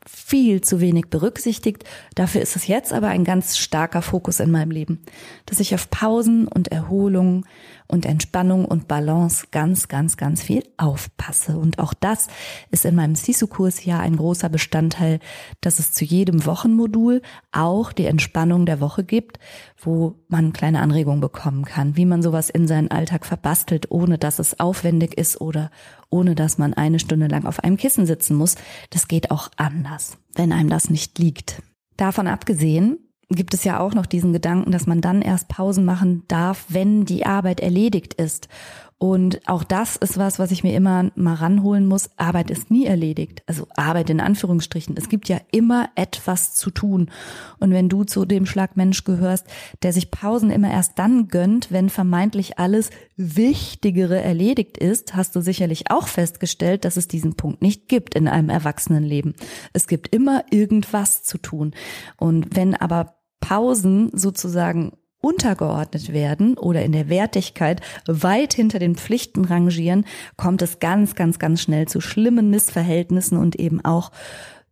viel 0.08 0.62
zu 0.62 0.82
wenig 0.82 1.08
berücksichtigt. 1.08 1.84
Dafür 2.16 2.42
ist 2.42 2.56
es 2.56 2.68
jetzt 2.68 2.94
aber 2.94 3.08
ein 3.08 3.24
ganz 3.24 3.58
starker 3.58 4.02
Fokus 4.02 4.40
in 4.40 4.52
meinem 4.52 4.72
Leben, 4.72 5.00
dass 5.46 5.60
ich 5.60 5.74
auf 5.74 5.90
Pausen 5.90 6.48
und 6.48 6.70
Erholung 6.70 7.46
und 7.88 8.06
Entspannung 8.06 8.66
und 8.66 8.88
Balance 8.88 9.48
ganz, 9.52 9.88
ganz, 9.88 10.18
ganz 10.18 10.42
viel 10.42 10.64
aufpasse. 10.78 11.58
Und 11.58 11.80
auch 11.80 11.94
das 11.94 12.28
ist 12.72 12.86
in 12.86 12.96
meinem 12.96 13.16
Sisu-Kurs 13.16 13.86
ja 13.86 14.00
ein 14.00 14.18
großer 14.18 14.50
Bestandteil, 14.50 15.20
dass 15.62 15.80
es 15.80 15.92
zu 15.92 16.04
jedem 16.04 16.46
Wochenmodul 16.46 17.22
auch 17.52 17.92
die 17.92 18.06
Entspannung 18.06 18.66
der 18.66 18.80
Woche 18.80 19.04
gibt, 19.04 19.40
wo 19.80 20.16
man 20.28 20.54
kleine 20.54 20.82
Anregungen 20.82 21.22
bekommen 21.22 21.66
kann, 21.66 21.96
wie 21.96 22.06
man 22.06 22.24
sowas 22.24 22.50
in 22.50 22.68
seinen 22.68 22.90
Alltag 22.90 23.26
verbastelt, 23.26 23.92
ohne 23.92 24.18
dass 24.18 24.40
es 24.40 24.60
aufwendig 24.60 25.18
ist 25.18 25.40
oder 25.40 25.70
ohne 26.10 26.36
dass 26.36 26.58
man 26.58 26.74
eine 26.74 27.00
Stunde 27.00 27.28
lang 27.28 27.46
auf 27.46 27.64
einem 27.64 27.78
Kissen 27.78 28.06
sitzen 28.06 28.36
muss. 28.36 28.56
Das 28.90 29.08
geht 29.08 29.32
auch 29.32 29.50
anders, 29.58 30.18
wenn 30.34 30.52
einem 30.52 30.70
das 30.70 30.90
nicht 30.90 31.20
liegt. 31.20 31.62
Davon 31.98 32.28
abgesehen 32.28 32.98
gibt 33.30 33.54
es 33.54 33.64
ja 33.64 33.80
auch 33.80 33.94
noch 33.94 34.06
diesen 34.06 34.34
Gedanken, 34.34 34.72
dass 34.72 34.88
man 34.88 35.02
dann 35.02 35.22
erst 35.22 35.48
Pausen 35.48 35.86
machen 35.86 36.24
darf, 36.28 36.66
wenn 36.70 37.06
die 37.06 37.26
Arbeit 37.26 37.60
erledigt 37.60 38.14
ist. 38.16 38.48
Und 38.98 39.42
auch 39.46 39.66
das 39.66 39.98
ist 39.98 40.18
was, 40.18 40.40
was 40.40 40.52
ich 40.52 40.64
mir 40.64 40.74
immer 40.74 41.12
mal 41.16 41.34
ranholen 41.34 41.86
muss. 41.86 42.10
Arbeit 42.16 42.50
ist 42.50 42.72
nie 42.72 42.86
erledigt. 42.86 43.44
Also 43.46 43.68
Arbeit 43.76 44.10
in 44.10 44.22
Anführungsstrichen. 44.22 44.96
Es 44.98 45.10
gibt 45.10 45.28
ja 45.28 45.42
immer 45.52 45.90
etwas 45.96 46.56
zu 46.56 46.72
tun. 46.72 47.12
Und 47.60 47.72
wenn 47.72 47.90
du 47.90 48.06
zu 48.06 48.24
dem 48.24 48.46
Schlag 48.46 48.78
Mensch 48.78 49.04
gehörst, 49.04 49.48
der 49.84 49.92
sich 49.92 50.12
Pausen 50.12 50.50
immer 50.50 50.72
erst 50.72 50.98
dann 50.98 51.28
gönnt, 51.28 51.74
wenn 51.74 51.90
vermeintlich 51.90 52.58
alles 52.58 52.90
Wichtigere 53.18 54.22
erledigt 54.22 54.78
ist, 54.78 55.14
hast 55.14 55.36
du 55.36 55.42
sicherlich 55.42 55.92
auch 55.92 56.08
festgestellt, 56.08 56.86
dass 56.86 56.96
es 56.96 57.10
diesen 57.10 57.36
Punkt 57.36 57.62
nicht 57.62 57.90
gibt 57.90 58.16
in 58.16 58.30
einem 58.30 58.50
Erwachsenenleben. 58.50 59.36
Es 59.74 59.88
gibt 59.88 60.16
immer 60.16 60.46
irgendwas 60.52 61.22
zu 61.22 61.38
tun. 61.38 61.74
Und 62.16 62.56
wenn 62.56 62.76
aber 62.76 63.18
Pausen 63.42 64.10
sozusagen 64.14 64.94
untergeordnet 65.26 66.14
werden 66.14 66.56
oder 66.56 66.84
in 66.84 66.92
der 66.92 67.10
Wertigkeit 67.10 67.82
weit 68.06 68.54
hinter 68.54 68.78
den 68.78 68.96
Pflichten 68.96 69.46
rangieren, 69.46 70.06
kommt 70.38 70.62
es 70.62 70.80
ganz, 70.80 71.16
ganz, 71.16 71.40
ganz 71.40 71.62
schnell 71.62 71.88
zu 71.88 72.00
schlimmen 72.00 72.52
Missverhältnissen 72.52 73.38
und 73.38 73.56
eben 73.56 73.84
auch 73.84 74.12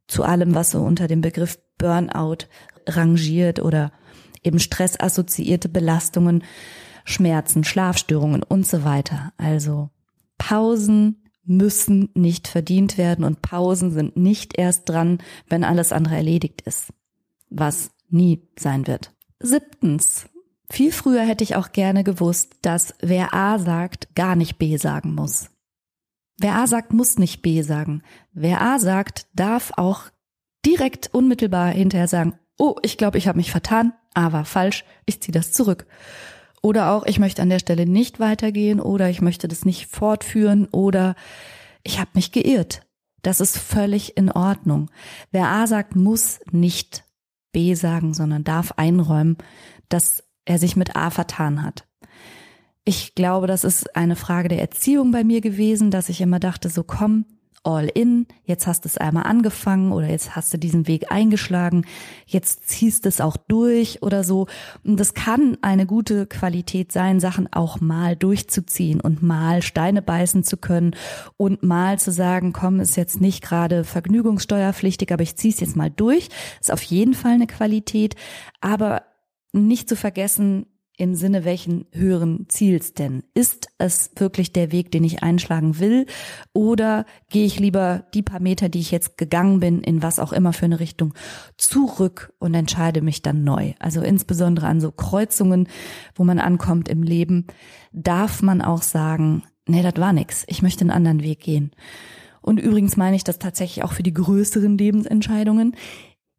zu 0.08 0.24
allem, 0.24 0.54
was 0.54 0.70
so 0.70 0.82
unter 0.82 1.08
dem 1.08 1.22
Begriff 1.22 1.58
Burnout 1.80 2.46
rangiert 2.88 3.60
oder 3.60 3.92
eben 4.44 4.60
stressassoziierte 4.60 5.70
Belastungen, 5.70 6.44
Schmerzen, 7.04 7.64
Schlafstörungen 7.64 8.44
und 8.44 8.68
so 8.68 8.84
weiter. 8.84 9.34
Also 9.38 9.90
Pausen 10.38 11.24
müssen 11.46 12.10
nicht 12.14 12.48
verdient 12.48 13.00
werden 13.00 13.26
und 13.26 13.42
Pausen 13.42 13.92
sind 13.92 14.18
nicht 14.18 14.58
erst 14.58 14.88
dran, 14.88 15.18
wenn 15.50 15.64
alles 15.64 15.92
andere 15.92 16.16
erledigt 16.16 16.62
ist, 16.62 16.94
was 17.50 17.90
nie 18.10 18.48
sein 18.58 18.86
wird. 18.86 19.12
Siebtens, 19.40 20.28
viel 20.74 20.92
früher 20.92 21.22
hätte 21.22 21.44
ich 21.44 21.56
auch 21.56 21.72
gerne 21.72 22.04
gewusst, 22.04 22.58
dass 22.64 22.96
wer 23.00 23.34
A 23.34 23.60
sagt, 23.60 24.16
gar 24.16 24.36
nicht 24.36 24.58
B 24.58 24.78
sagen 24.78 25.14
muss. 25.14 25.50
Wer 26.40 26.56
A 26.56 26.66
sagt, 26.66 26.94
muss 26.94 27.20
nicht 27.20 27.44
B 27.44 27.62
sagen. 27.62 28.02
Wer 28.34 28.62
A 28.62 28.80
sagt, 28.80 29.28
darf 29.34 29.72
auch 29.78 30.06
direkt 30.66 31.14
unmittelbar 31.14 31.70
hinterher 31.70 32.08
sagen, 32.08 32.40
oh, 32.58 32.76
ich 32.82 32.98
glaube, 32.98 33.20
ich 33.20 33.28
habe 33.28 33.38
mich 33.38 33.52
vertan, 33.52 33.94
A 34.16 34.32
war 34.32 34.46
falsch, 34.46 34.84
ich 35.06 35.22
ziehe 35.22 35.34
das 35.34 35.52
zurück. 35.52 35.86
Oder 36.64 36.92
auch, 36.92 37.06
ich 37.06 37.20
möchte 37.20 37.42
an 37.42 37.50
der 37.50 37.60
Stelle 37.60 37.86
nicht 37.86 38.20
weitergehen 38.20 38.80
oder 38.80 39.10
ich 39.10 39.22
möchte 39.22 39.48
das 39.48 39.66
nicht 39.66 39.88
fortführen 39.88 40.68
oder 40.72 41.16
ich 41.84 42.00
habe 42.00 42.12
mich 42.16 42.32
geirrt. 42.32 42.82
Das 43.22 43.42
ist 43.42 43.58
völlig 43.58 44.18
in 44.18 44.32
Ordnung. 44.32 44.90
Wer 45.32 45.50
A 45.50 45.68
sagt, 45.68 45.96
muss 45.96 46.40
nicht 46.52 47.04
B 47.52 47.76
sagen, 47.76 48.14
sondern 48.14 48.44
darf 48.44 48.74
einräumen, 48.78 49.38
dass 49.90 50.24
er 50.46 50.58
sich 50.58 50.76
mit 50.76 50.96
A 50.96 51.10
vertan 51.10 51.64
hat. 51.64 51.88
Ich 52.86 53.16
glaube, 53.16 53.48
das 53.48 53.64
ist 53.64 53.96
eine 53.96 54.16
Frage 54.16 54.50
der 54.50 54.60
Erziehung 54.60 55.12
bei 55.12 55.24
mir 55.24 55.40
gewesen, 55.40 55.90
dass 55.90 56.10
ich 56.10 56.20
immer 56.20 56.40
dachte, 56.40 56.70
so 56.70 56.84
komm, 56.84 57.26
all 57.64 57.90
in, 57.94 58.28
jetzt 58.44 58.68
hast 58.68 58.84
du 58.84 58.90
es 58.90 58.98
einmal 58.98 59.24
angefangen 59.24 59.94
oder 59.94 60.10
jetzt 60.10 60.36
hast 60.36 60.54
du 60.54 60.58
diesen 60.58 60.88
Weg 60.88 61.12
eingeschlagen, 61.12 61.86
jetzt 62.26 62.68
ziehst 62.68 63.06
du 63.06 63.10
es 63.10 63.22
auch 63.22 63.38
durch 63.38 64.04
oder 64.04 64.24
so. 64.24 64.48
Und 64.84 65.00
das 65.00 65.14
kann 65.14 65.58
eine 65.62 65.86
gute 65.86 66.28
Qualität 66.28 66.92
sein, 66.92 67.20
Sachen 67.22 67.52
auch 67.54 67.80
mal 67.80 68.16
durchzuziehen 68.16 69.00
und 69.00 69.24
mal 69.24 69.62
Steine 69.62 70.02
beißen 70.02 70.44
zu 70.44 70.58
können 70.58 70.96
und 71.38 71.64
mal 71.64 72.00
zu 72.00 72.12
sagen, 72.12 72.52
komm, 72.52 72.82
ist 72.82 72.98
jetzt 72.98 73.22
nicht 73.22 73.42
gerade 73.42 73.86
vergnügungssteuerpflichtig, 73.86 75.12
aber 75.14 75.24
ich 75.24 75.38
zieh's 75.38 75.62
jetzt 75.62 75.78
mal 75.78 75.90
durch. 75.90 76.30
Ist 76.60 76.72
auf 76.72 76.84
jeden 76.84 77.14
Fall 77.14 77.34
eine 77.34 77.48
Qualität, 77.48 78.16
aber 78.60 79.04
nicht 79.54 79.88
zu 79.88 79.96
vergessen, 79.96 80.66
im 80.96 81.16
Sinne 81.16 81.44
welchen 81.44 81.86
höheren 81.92 82.46
Ziels 82.50 82.94
denn? 82.94 83.24
Ist 83.34 83.68
es 83.80 84.12
wirklich 84.16 84.54
der 84.54 84.72
Weg, 84.72 84.92
den 84.92 85.04
ich 85.04 85.24
einschlagen 85.24 85.80
will? 85.80 86.06
Oder 86.54 87.06
gehe 87.30 87.46
ich 87.46 87.60
lieber 87.60 88.06
die 88.14 88.22
paar 88.22 88.40
Meter, 88.40 88.70
die 88.70 88.80
ich 88.80 88.92
jetzt 88.92 89.18
gegangen 89.18 89.60
bin, 89.60 89.82
in 89.82 90.04
was 90.04 90.20
auch 90.20 90.34
immer 90.34 90.54
für 90.54 90.66
eine 90.66 90.80
Richtung, 90.80 91.16
zurück 91.58 92.34
und 92.38 92.54
entscheide 92.54 93.02
mich 93.02 93.24
dann 93.24 93.44
neu? 93.44 93.74
Also 93.80 94.02
insbesondere 94.02 94.68
an 94.68 94.82
so 94.82 94.92
Kreuzungen, 94.92 95.68
wo 96.16 96.24
man 96.24 96.38
ankommt 96.38 96.90
im 96.90 97.02
Leben, 97.02 97.48
darf 97.92 98.44
man 98.44 98.62
auch 98.62 98.84
sagen, 98.84 99.44
nee, 99.68 99.82
das 99.82 99.98
war 99.98 100.14
nix. 100.14 100.44
Ich 100.48 100.62
möchte 100.62 100.82
einen 100.82 100.92
anderen 100.92 101.24
Weg 101.24 101.40
gehen. 101.40 101.72
Und 102.42 102.60
übrigens 102.60 102.98
meine 102.98 103.16
ich 103.16 103.24
das 103.24 103.40
tatsächlich 103.40 103.84
auch 103.84 103.94
für 103.94 104.04
die 104.04 104.14
größeren 104.14 104.78
Lebensentscheidungen. 104.78 105.76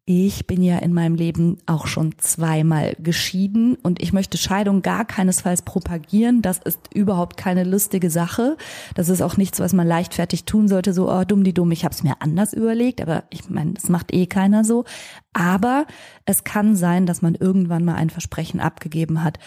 Ich 0.07 0.45
bin 0.45 0.61
ja 0.61 0.77
in 0.77 0.93
meinem 0.93 1.15
Leben 1.15 1.57
auch 1.65 1.87
schon 1.87 2.15
zweimal 2.19 2.95
geschieden 2.99 3.73
und 3.81 4.03
ich 4.03 4.13
möchte 4.13 4.37
Scheidung 4.37 4.83
gar 4.83 5.03
keinesfalls 5.03 5.63
propagieren. 5.63 6.43
Das 6.43 6.59
ist 6.59 6.93
überhaupt 6.93 7.37
keine 7.37 7.63
lustige 7.63 8.11
Sache. 8.11 8.55
Das 8.93 9.09
ist 9.09 9.23
auch 9.23 9.35
nichts, 9.35 9.59
was 9.59 9.73
man 9.73 9.87
leichtfertig 9.87 10.45
tun 10.45 10.67
sollte, 10.67 10.93
so 10.93 11.11
oh, 11.11 11.23
dumm 11.23 11.43
die 11.43 11.55
dumm, 11.55 11.71
ich 11.71 11.85
habe 11.85 11.95
es 11.95 12.03
mir 12.03 12.21
anders 12.21 12.53
überlegt, 12.53 13.01
aber 13.01 13.23
ich 13.31 13.49
meine, 13.49 13.73
das 13.73 13.89
macht 13.89 14.13
eh 14.13 14.27
keiner 14.27 14.63
so. 14.63 14.85
Aber 15.33 15.87
es 16.25 16.43
kann 16.43 16.75
sein, 16.75 17.07
dass 17.07 17.23
man 17.23 17.33
irgendwann 17.33 17.83
mal 17.83 17.95
ein 17.95 18.11
Versprechen 18.11 18.59
abgegeben 18.59 19.23
hat 19.23 19.39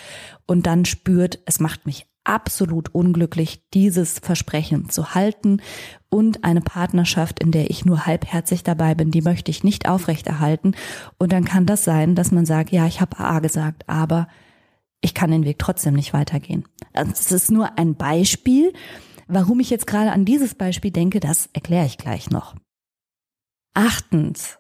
und 0.44 0.66
dann 0.66 0.85
spürt, 0.87 1.38
es 1.47 1.61
macht 1.61 1.87
mich 1.87 2.09
absolut 2.29 2.95
unglücklich, 2.95 3.62
dieses 3.73 4.19
Versprechen 4.19 4.91
zu 4.91 5.14
halten 5.14 5.62
und 6.11 6.45
eine 6.45 6.61
Partnerschaft, 6.61 7.41
in 7.41 7.51
der 7.51 7.71
ich 7.71 7.85
nur 7.85 8.07
halbherzig 8.07 8.62
dabei 8.62 8.95
bin, 8.95 9.11
die 9.11 9.23
möchte 9.23 9.51
ich 9.51 9.64
nicht 9.64 9.88
aufrechterhalten. 9.88 10.75
Und 11.19 11.33
dann 11.33 11.45
kann 11.45 11.67
das 11.67 11.85
sein, 11.85 12.14
dass 12.14 12.31
man 12.31 12.47
sagt, 12.47 12.71
ja, 12.71 12.87
ich 12.87 13.01
habe 13.01 13.19
A 13.19 13.41
gesagt, 13.41 13.88
aber 13.88 14.29
ich 15.01 15.14
kann 15.14 15.31
den 15.31 15.45
Weg 15.45 15.59
trotzdem 15.59 15.95
nicht 15.95 16.12
weitergehen. 16.12 16.64
Also 16.93 17.12
das 17.12 17.33
ist 17.33 17.51
nur 17.51 17.79
ein 17.79 17.95
Beispiel. 17.95 18.73
Warum 19.27 19.61
ich 19.61 19.71
jetzt 19.71 19.87
gerade 19.87 20.12
an 20.12 20.25
dieses 20.25 20.55
Beispiel 20.55 20.91
denke, 20.91 21.21
das 21.21 21.49
erkläre 21.53 21.87
ich 21.87 21.99
gleich 21.99 22.31
noch. 22.31 22.57
Achtens. 23.75 24.59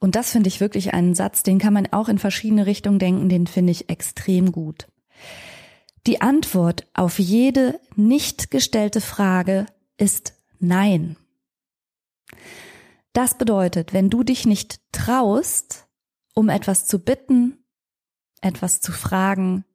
Und 0.00 0.14
das 0.14 0.30
finde 0.30 0.48
ich 0.48 0.60
wirklich 0.60 0.94
einen 0.94 1.14
Satz, 1.14 1.42
den 1.42 1.58
kann 1.58 1.72
man 1.72 1.88
auch 1.92 2.08
in 2.08 2.18
verschiedene 2.18 2.66
Richtungen 2.66 2.98
denken, 2.98 3.28
den 3.28 3.46
finde 3.46 3.72
ich 3.72 3.90
extrem 3.90 4.52
gut. 4.52 4.86
Die 6.08 6.22
Antwort 6.22 6.86
auf 6.94 7.18
jede 7.18 7.78
nicht 7.94 8.50
gestellte 8.50 9.02
Frage 9.02 9.66
ist 9.98 10.32
Nein. 10.58 11.18
Das 13.12 13.36
bedeutet, 13.36 13.92
wenn 13.92 14.08
du 14.08 14.22
dich 14.22 14.46
nicht 14.46 14.80
traust, 14.90 15.86
um 16.34 16.48
etwas 16.48 16.86
zu 16.86 16.98
bitten, 16.98 17.58
etwas 18.40 18.80
zu 18.80 18.90
fragen, 18.90 19.66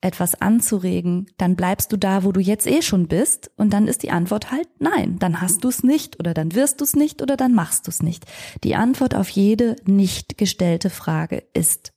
etwas 0.00 0.40
anzuregen, 0.40 1.26
dann 1.38 1.56
bleibst 1.56 1.90
du 1.90 1.96
da, 1.96 2.22
wo 2.22 2.30
du 2.30 2.38
jetzt 2.38 2.68
eh 2.68 2.80
schon 2.80 3.08
bist 3.08 3.50
und 3.56 3.72
dann 3.72 3.88
ist 3.88 4.04
die 4.04 4.12
Antwort 4.12 4.52
halt 4.52 4.68
nein, 4.78 5.18
dann 5.18 5.40
hast 5.40 5.64
du 5.64 5.70
es 5.70 5.82
nicht 5.82 6.20
oder 6.20 6.34
dann 6.34 6.54
wirst 6.54 6.80
du 6.80 6.84
es 6.84 6.94
nicht 6.94 7.20
oder 7.20 7.36
dann 7.36 7.52
machst 7.52 7.88
du 7.88 7.90
es 7.90 8.00
nicht. 8.00 8.26
Die 8.62 8.76
Antwort 8.76 9.16
auf 9.16 9.28
jede 9.28 9.74
nicht 9.86 10.38
gestellte 10.38 10.88
Frage 10.88 11.42
ist 11.52 11.92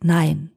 nein. 0.00 0.50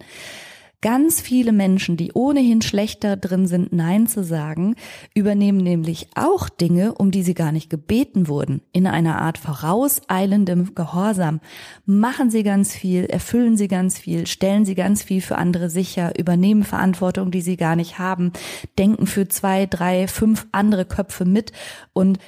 Ganz 0.86 1.20
viele 1.20 1.52
Menschen, 1.52 1.98
die 1.98 2.12
ohnehin 2.14 2.62
schlechter 2.62 3.18
drin 3.18 3.48
sind, 3.48 3.74
Nein 3.74 4.06
zu 4.06 4.24
sagen, 4.24 4.76
übernehmen 5.16 5.58
nämlich 5.58 6.10
auch 6.14 6.48
Dinge, 6.48 6.94
um 6.94 7.10
die 7.10 7.24
sie 7.24 7.34
gar 7.34 7.52
nicht 7.52 7.72
gebeten 7.72 8.28
wurden. 8.28 8.62
In 8.72 8.86
einer 8.86 9.20
Art 9.20 9.40
vorauseilendem 9.40 10.76
Gehorsam 10.76 11.42
machen 11.88 12.30
sie 12.30 12.44
ganz 12.44 12.76
viel, 12.76 13.06
erfüllen 13.06 13.58
sie 13.58 13.68
ganz 13.68 13.98
viel, 13.98 14.28
stellen 14.28 14.64
sie 14.64 14.76
ganz 14.76 15.02
viel 15.02 15.22
für 15.22 15.40
andere 15.40 15.72
sicher, 15.72 16.20
übernehmen 16.20 16.64
Verantwortung, 16.64 17.32
die 17.32 17.42
sie 17.42 17.58
gar 17.58 17.76
nicht 17.76 17.98
haben, 17.98 18.32
denken 18.78 19.08
für 19.08 19.28
zwei, 19.28 19.66
drei, 19.66 20.08
fünf 20.08 20.46
andere 20.52 20.86
Köpfe 20.86 21.26
mit 21.26 21.52
und 21.94 22.20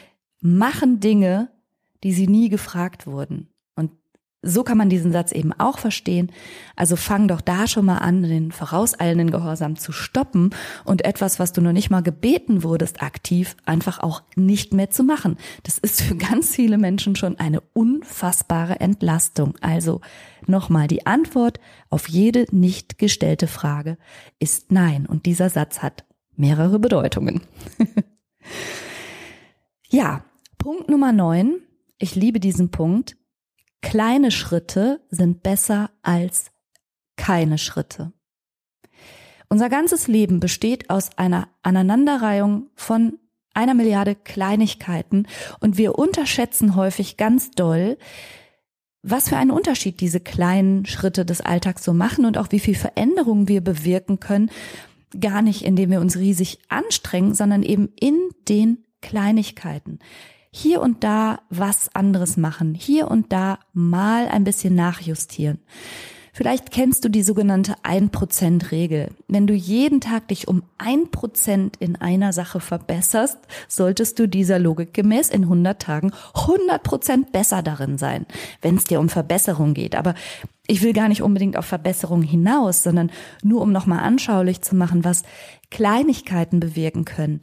machen 0.42 1.00
Dinge, 1.00 1.50
die 2.04 2.12
sie 2.12 2.26
nie 2.26 2.50
gefragt 2.50 3.06
wurden. 3.06 3.50
So 4.44 4.64
kann 4.64 4.78
man 4.78 4.90
diesen 4.90 5.12
Satz 5.12 5.32
eben 5.32 5.52
auch 5.52 5.80
verstehen. 5.80 6.32
Also 6.76 6.96
fang 6.96 7.28
doch 7.28 7.42
da 7.42 7.66
schon 7.68 7.86
mal 7.86 7.98
an, 7.98 8.22
den 8.22 8.52
vorauseilenden 8.52 9.32
Gehorsam 9.32 9.78
zu 9.78 9.92
stoppen 9.92 10.52
und 10.86 11.04
etwas, 11.06 11.40
was 11.40 11.54
du 11.54 11.62
noch 11.62 11.72
nicht 11.72 11.90
mal 11.90 12.04
gebeten 12.04 12.62
wurdest, 12.62 13.02
aktiv 13.02 13.58
einfach 13.66 14.00
auch 14.00 14.22
nicht 14.36 14.74
mehr 14.74 14.92
zu 14.92 15.04
machen. 15.04 15.38
Das 15.64 15.80
ist 15.80 16.02
für 16.02 16.16
ganz 16.16 16.56
viele 16.56 16.78
Menschen 16.78 17.16
schon 17.16 17.40
eine 17.40 17.62
unfassbare 17.74 18.80
Entlastung. 18.80 19.56
Also 19.62 20.02
nochmal, 20.46 20.88
die 20.88 21.08
Antwort 21.08 21.60
auf 21.90 22.08
jede 22.08 22.46
nicht 22.52 23.00
gestellte 23.00 23.48
Frage 23.48 23.98
ist 24.38 24.72
nein. 24.72 25.08
Und 25.08 25.26
dieser 25.26 25.50
Satz 25.50 25.82
hat 25.82 26.06
mehrere 26.36 26.78
Bedeutungen. 26.78 27.42
ja, 29.90 30.24
Punkt 30.60 30.90
Nummer 30.90 31.12
neun. 31.12 31.56
Ich 31.98 32.14
liebe 32.14 32.40
diesen 32.40 32.70
Punkt 32.70 33.17
kleine 33.88 34.32
Schritte 34.32 35.00
sind 35.10 35.44
besser 35.44 35.92
als 36.02 36.52
keine 37.16 37.58
Schritte. 37.58 38.12
Unser 39.48 39.70
ganzes 39.70 40.10
Leben 40.10 40.42
besteht 40.42 40.90
aus 40.90 41.18
einer 41.18 41.48
Aneinanderreihung 41.64 42.70
von 42.76 43.18
einer 43.54 43.74
Milliarde 43.74 44.14
Kleinigkeiten 44.14 45.26
und 45.62 45.78
wir 45.78 45.98
unterschätzen 45.98 46.76
häufig 46.76 47.16
ganz 47.16 47.52
doll, 47.52 47.98
was 49.04 49.30
für 49.30 49.38
einen 49.38 49.52
Unterschied 49.52 50.02
diese 50.02 50.20
kleinen 50.20 50.86
Schritte 50.86 51.24
des 51.24 51.40
Alltags 51.40 51.86
so 51.86 51.94
machen 51.94 52.26
und 52.26 52.38
auch 52.38 52.52
wie 52.52 52.60
viel 52.60 52.76
Veränderungen 52.76 53.48
wir 53.48 53.62
bewirken 53.62 54.20
können, 54.20 54.52
gar 55.18 55.42
nicht 55.42 55.64
indem 55.64 55.92
wir 55.92 56.02
uns 56.02 56.18
riesig 56.18 56.60
anstrengen, 56.68 57.34
sondern 57.34 57.64
eben 57.64 57.94
in 57.98 58.18
den 58.50 58.84
Kleinigkeiten 59.02 60.00
hier 60.52 60.82
und 60.82 61.04
da 61.04 61.40
was 61.50 61.94
anderes 61.94 62.38
machen, 62.38 62.74
hier 62.74 63.10
und 63.10 63.32
da 63.32 63.60
mal 63.74 64.28
ein 64.28 64.44
bisschen 64.44 64.76
nachjustieren. 64.76 65.60
Vielleicht 66.38 66.70
kennst 66.70 67.04
du 67.04 67.10
die 67.10 67.24
sogenannte 67.24 67.74
1%-Regel. 67.82 69.10
Wenn 69.28 69.48
du 69.48 69.56
jeden 69.56 70.02
Tag 70.02 70.28
dich 70.28 70.48
um 70.48 70.62
1% 70.78 71.72
in 71.80 71.96
einer 71.96 72.32
Sache 72.32 72.60
verbesserst, 72.60 73.40
solltest 73.68 74.20
du 74.20 74.28
dieser 74.28 74.60
Logik 74.60 74.94
gemäß 74.94 75.30
in 75.30 75.46
100 75.46 75.82
Tagen 75.82 76.12
100% 76.36 77.32
besser 77.32 77.64
darin 77.64 77.98
sein, 77.98 78.28
wenn 78.62 78.76
es 78.76 78.84
dir 78.84 79.00
um 79.00 79.10
Verbesserung 79.10 79.74
geht. 79.74 79.96
Aber 79.96 80.14
ich 80.68 80.84
will 80.84 80.94
gar 80.94 81.08
nicht 81.08 81.24
unbedingt 81.24 81.58
auf 81.58 81.66
Verbesserung 81.66 82.22
hinaus, 82.22 82.84
sondern 82.84 83.10
nur 83.42 83.62
um 83.62 83.72
nochmal 83.72 84.02
anschaulich 84.02 84.62
zu 84.62 84.76
machen, 84.76 85.04
was 85.04 85.24
Kleinigkeiten 85.72 86.60
bewirken 86.60 87.04
können. 87.04 87.40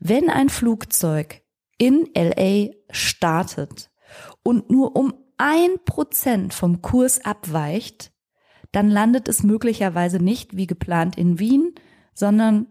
Wenn 0.00 0.30
ein 0.30 0.48
Flugzeug 0.48 1.42
in 1.78 2.08
LA 2.14 2.72
startet 2.90 3.90
und 4.42 4.70
nur 4.70 4.96
um 4.96 5.14
ein 5.36 5.76
Prozent 5.84 6.52
vom 6.52 6.82
Kurs 6.82 7.24
abweicht, 7.24 8.12
dann 8.72 8.90
landet 8.90 9.28
es 9.28 9.42
möglicherweise 9.42 10.18
nicht 10.18 10.56
wie 10.56 10.66
geplant 10.66 11.16
in 11.16 11.38
Wien, 11.38 11.74
sondern 12.12 12.66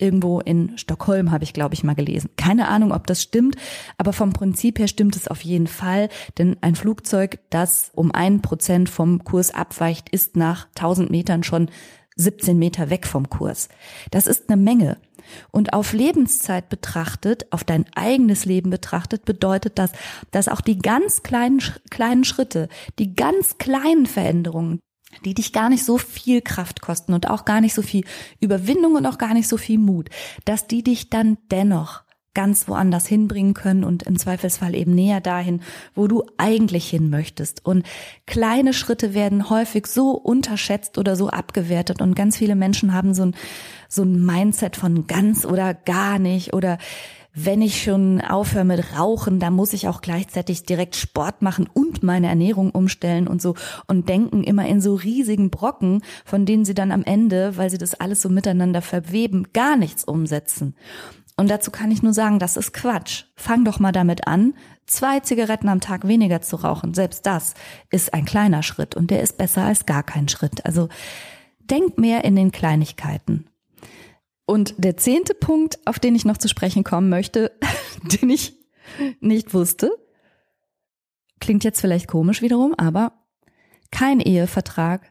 irgendwo 0.00 0.40
in 0.40 0.76
Stockholm, 0.78 1.30
habe 1.30 1.44
ich, 1.44 1.52
glaube 1.52 1.74
ich, 1.74 1.84
mal 1.84 1.94
gelesen. 1.94 2.30
Keine 2.36 2.68
Ahnung, 2.68 2.92
ob 2.92 3.06
das 3.06 3.22
stimmt, 3.22 3.56
aber 3.98 4.12
vom 4.12 4.32
Prinzip 4.32 4.78
her 4.78 4.88
stimmt 4.88 5.16
es 5.16 5.28
auf 5.28 5.42
jeden 5.42 5.66
Fall, 5.66 6.08
denn 6.38 6.56
ein 6.62 6.74
Flugzeug, 6.74 7.38
das 7.50 7.90
um 7.94 8.12
ein 8.12 8.40
Prozent 8.40 8.88
vom 8.88 9.24
Kurs 9.24 9.52
abweicht, 9.52 10.08
ist 10.08 10.36
nach 10.36 10.68
1000 10.68 11.10
Metern 11.10 11.42
schon 11.42 11.70
17 12.16 12.58
Meter 12.58 12.90
weg 12.90 13.06
vom 13.06 13.28
Kurs. 13.28 13.68
Das 14.10 14.26
ist 14.26 14.50
eine 14.50 14.60
Menge. 14.60 14.98
Und 15.50 15.72
auf 15.72 15.92
Lebenszeit 15.92 16.68
betrachtet, 16.68 17.46
auf 17.52 17.64
dein 17.64 17.86
eigenes 17.94 18.44
Leben 18.44 18.70
betrachtet, 18.70 19.24
bedeutet 19.24 19.78
das, 19.78 19.92
dass 20.30 20.48
auch 20.48 20.60
die 20.60 20.78
ganz 20.78 21.22
kleinen, 21.22 21.62
kleinen 21.90 22.24
Schritte, 22.24 22.68
die 22.98 23.14
ganz 23.14 23.58
kleinen 23.58 24.06
Veränderungen, 24.06 24.80
die 25.24 25.34
dich 25.34 25.52
gar 25.52 25.68
nicht 25.68 25.84
so 25.84 25.98
viel 25.98 26.40
Kraft 26.40 26.80
kosten 26.80 27.12
und 27.12 27.28
auch 27.28 27.44
gar 27.44 27.60
nicht 27.60 27.74
so 27.74 27.82
viel 27.82 28.04
Überwindung 28.40 28.94
und 28.94 29.06
auch 29.06 29.18
gar 29.18 29.34
nicht 29.34 29.48
so 29.48 29.56
viel 29.56 29.78
Mut, 29.78 30.08
dass 30.44 30.66
die 30.66 30.82
dich 30.82 31.10
dann 31.10 31.38
dennoch 31.50 32.02
ganz 32.34 32.68
woanders 32.68 33.06
hinbringen 33.06 33.54
können 33.54 33.84
und 33.84 34.04
im 34.04 34.18
Zweifelsfall 34.18 34.74
eben 34.74 34.94
näher 34.94 35.20
dahin, 35.20 35.62
wo 35.94 36.06
du 36.06 36.22
eigentlich 36.36 36.88
hin 36.88 37.10
möchtest. 37.10 37.64
Und 37.64 37.84
kleine 38.26 38.72
Schritte 38.72 39.14
werden 39.14 39.50
häufig 39.50 39.86
so 39.86 40.12
unterschätzt 40.12 40.98
oder 40.98 41.16
so 41.16 41.28
abgewertet 41.28 42.00
und 42.00 42.14
ganz 42.14 42.36
viele 42.36 42.54
Menschen 42.54 42.92
haben 42.92 43.14
so 43.14 43.24
ein, 43.24 43.36
so 43.88 44.02
ein 44.02 44.24
Mindset 44.24 44.76
von 44.76 45.06
ganz 45.06 45.44
oder 45.44 45.74
gar 45.74 46.18
nicht 46.18 46.54
oder 46.54 46.78
wenn 47.32 47.62
ich 47.62 47.82
schon 47.82 48.20
aufhöre 48.20 48.64
mit 48.64 48.98
Rauchen, 48.98 49.38
dann 49.38 49.52
muss 49.52 49.72
ich 49.72 49.86
auch 49.86 50.00
gleichzeitig 50.00 50.64
direkt 50.64 50.96
Sport 50.96 51.42
machen 51.42 51.68
und 51.72 52.02
meine 52.02 52.26
Ernährung 52.26 52.70
umstellen 52.70 53.28
und 53.28 53.40
so 53.40 53.54
und 53.86 54.08
denken 54.08 54.42
immer 54.42 54.66
in 54.66 54.80
so 54.80 54.94
riesigen 54.94 55.50
Brocken, 55.50 56.02
von 56.24 56.44
denen 56.44 56.64
sie 56.64 56.74
dann 56.74 56.90
am 56.90 57.04
Ende, 57.04 57.56
weil 57.56 57.70
sie 57.70 57.78
das 57.78 57.94
alles 57.94 58.20
so 58.20 58.28
miteinander 58.28 58.82
verweben, 58.82 59.52
gar 59.52 59.76
nichts 59.76 60.02
umsetzen. 60.02 60.74
Und 61.40 61.48
dazu 61.48 61.70
kann 61.70 61.90
ich 61.90 62.02
nur 62.02 62.12
sagen, 62.12 62.38
das 62.38 62.58
ist 62.58 62.74
Quatsch. 62.74 63.24
Fang 63.34 63.64
doch 63.64 63.80
mal 63.80 63.92
damit 63.92 64.26
an, 64.26 64.52
zwei 64.86 65.20
Zigaretten 65.20 65.70
am 65.70 65.80
Tag 65.80 66.06
weniger 66.06 66.42
zu 66.42 66.56
rauchen. 66.56 66.92
Selbst 66.92 67.24
das 67.24 67.54
ist 67.88 68.12
ein 68.12 68.26
kleiner 68.26 68.62
Schritt 68.62 68.94
und 68.94 69.10
der 69.10 69.22
ist 69.22 69.38
besser 69.38 69.64
als 69.64 69.86
gar 69.86 70.02
kein 70.02 70.28
Schritt. 70.28 70.66
Also 70.66 70.90
denk 71.60 71.96
mehr 71.96 72.24
in 72.24 72.36
den 72.36 72.52
Kleinigkeiten. 72.52 73.46
Und 74.44 74.74
der 74.76 74.98
zehnte 74.98 75.32
Punkt, 75.32 75.78
auf 75.86 75.98
den 75.98 76.14
ich 76.14 76.26
noch 76.26 76.36
zu 76.36 76.46
sprechen 76.46 76.84
kommen 76.84 77.08
möchte, 77.08 77.52
den 78.20 78.28
ich 78.28 78.58
nicht 79.20 79.54
wusste, 79.54 79.90
klingt 81.40 81.64
jetzt 81.64 81.80
vielleicht 81.80 82.06
komisch 82.06 82.42
wiederum, 82.42 82.74
aber 82.74 83.14
kein 83.90 84.20
Ehevertrag 84.20 85.09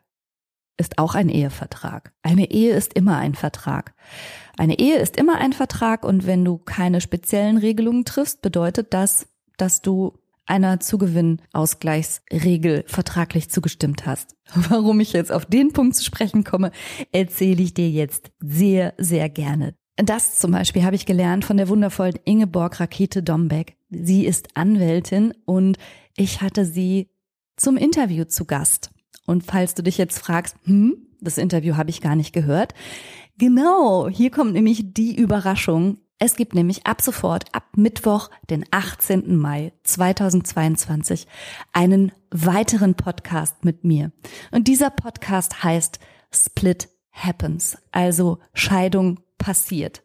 ist 0.80 0.98
auch 0.98 1.14
ein 1.14 1.30
Ehevertrag. 1.30 2.14
Eine 2.24 2.50
Ehe 2.50 2.74
ist 2.74 2.94
immer 2.94 3.18
ein 3.18 3.36
Vertrag. 3.36 3.94
Eine 4.58 4.80
Ehe 4.80 4.98
ist 4.98 5.18
immer 5.18 5.36
ein 5.36 5.54
Vertrag 5.54 6.04
und 6.04 6.26
wenn 6.26 6.44
du 6.44 6.58
keine 6.58 7.02
speziellen 7.02 7.58
Regelungen 7.58 8.06
triffst, 8.06 8.42
bedeutet 8.42 8.94
das, 8.94 9.28
dass 9.58 9.82
du 9.82 10.18
einer 10.46 10.80
Zugewinnausgleichsregel 10.80 12.86
vertraglich 12.88 13.50
zugestimmt 13.50 14.06
hast. 14.06 14.38
Warum 14.54 15.00
ich 15.00 15.14
jetzt 15.14 15.32
auf 15.32 15.46
den 15.46 15.74
Punkt 15.74 15.96
zu 15.96 16.04
sprechen 16.04 16.44
komme, 16.44 16.72
erzähle 17.12 17.62
ich 17.62 17.76
dir 17.76 17.90
jetzt 17.90 18.32
sehr, 18.40 18.94
sehr 18.98 19.30
gerne. 19.30 19.76
Das 19.98 20.40
zum 20.40 20.52
Beispiel 20.52 20.84
habe 20.84 20.96
ich 20.96 21.06
gelernt 21.06 21.46
von 21.46 21.58
der 21.58 21.68
wundervollen 21.68 22.18
Ingeborg 22.24 22.80
Rakete 22.80 23.22
Dombeck. 23.22 23.76
Sie 23.90 24.26
ist 24.26 24.56
Anwältin 24.56 25.34
und 25.46 25.78
ich 26.16 26.42
hatte 26.42 26.66
sie 26.66 27.10
zum 27.58 27.78
Interview 27.78 28.24
zu 28.24 28.46
Gast. 28.46 28.92
Und 29.26 29.44
falls 29.44 29.76
du 29.76 29.84
dich 29.84 29.98
jetzt 29.98 30.20
fragst, 30.20 30.56
hm, 30.64 30.98
das 31.22 31.38
Interview 31.38 31.76
habe 31.76 31.90
ich 31.90 32.02
gar 32.02 32.16
nicht 32.16 32.34
gehört. 32.34 32.74
Genau, 33.38 34.10
hier 34.10 34.32
kommt 34.32 34.54
nämlich 34.54 34.94
die 34.94 35.16
Überraschung. 35.16 35.98
Es 36.18 36.36
gibt 36.36 36.54
nämlich 36.54 36.86
ab 36.86 37.02
sofort, 37.02 37.46
ab 37.54 37.64
Mittwoch, 37.78 38.30
den 38.50 38.66
18. 38.72 39.38
Mai 39.38 39.72
2022, 39.84 41.28
einen 41.72 42.12
weiteren 42.32 42.96
Podcast 42.96 43.64
mit 43.64 43.86
mir. 43.86 44.12
Und 44.52 44.68
dieser 44.68 44.90
Podcast 44.90 45.64
heißt 45.64 46.00
Split 46.32 46.90
Happens, 47.12 47.78
also 47.92 48.40
Scheidung 48.54 49.22
passiert. 49.38 50.04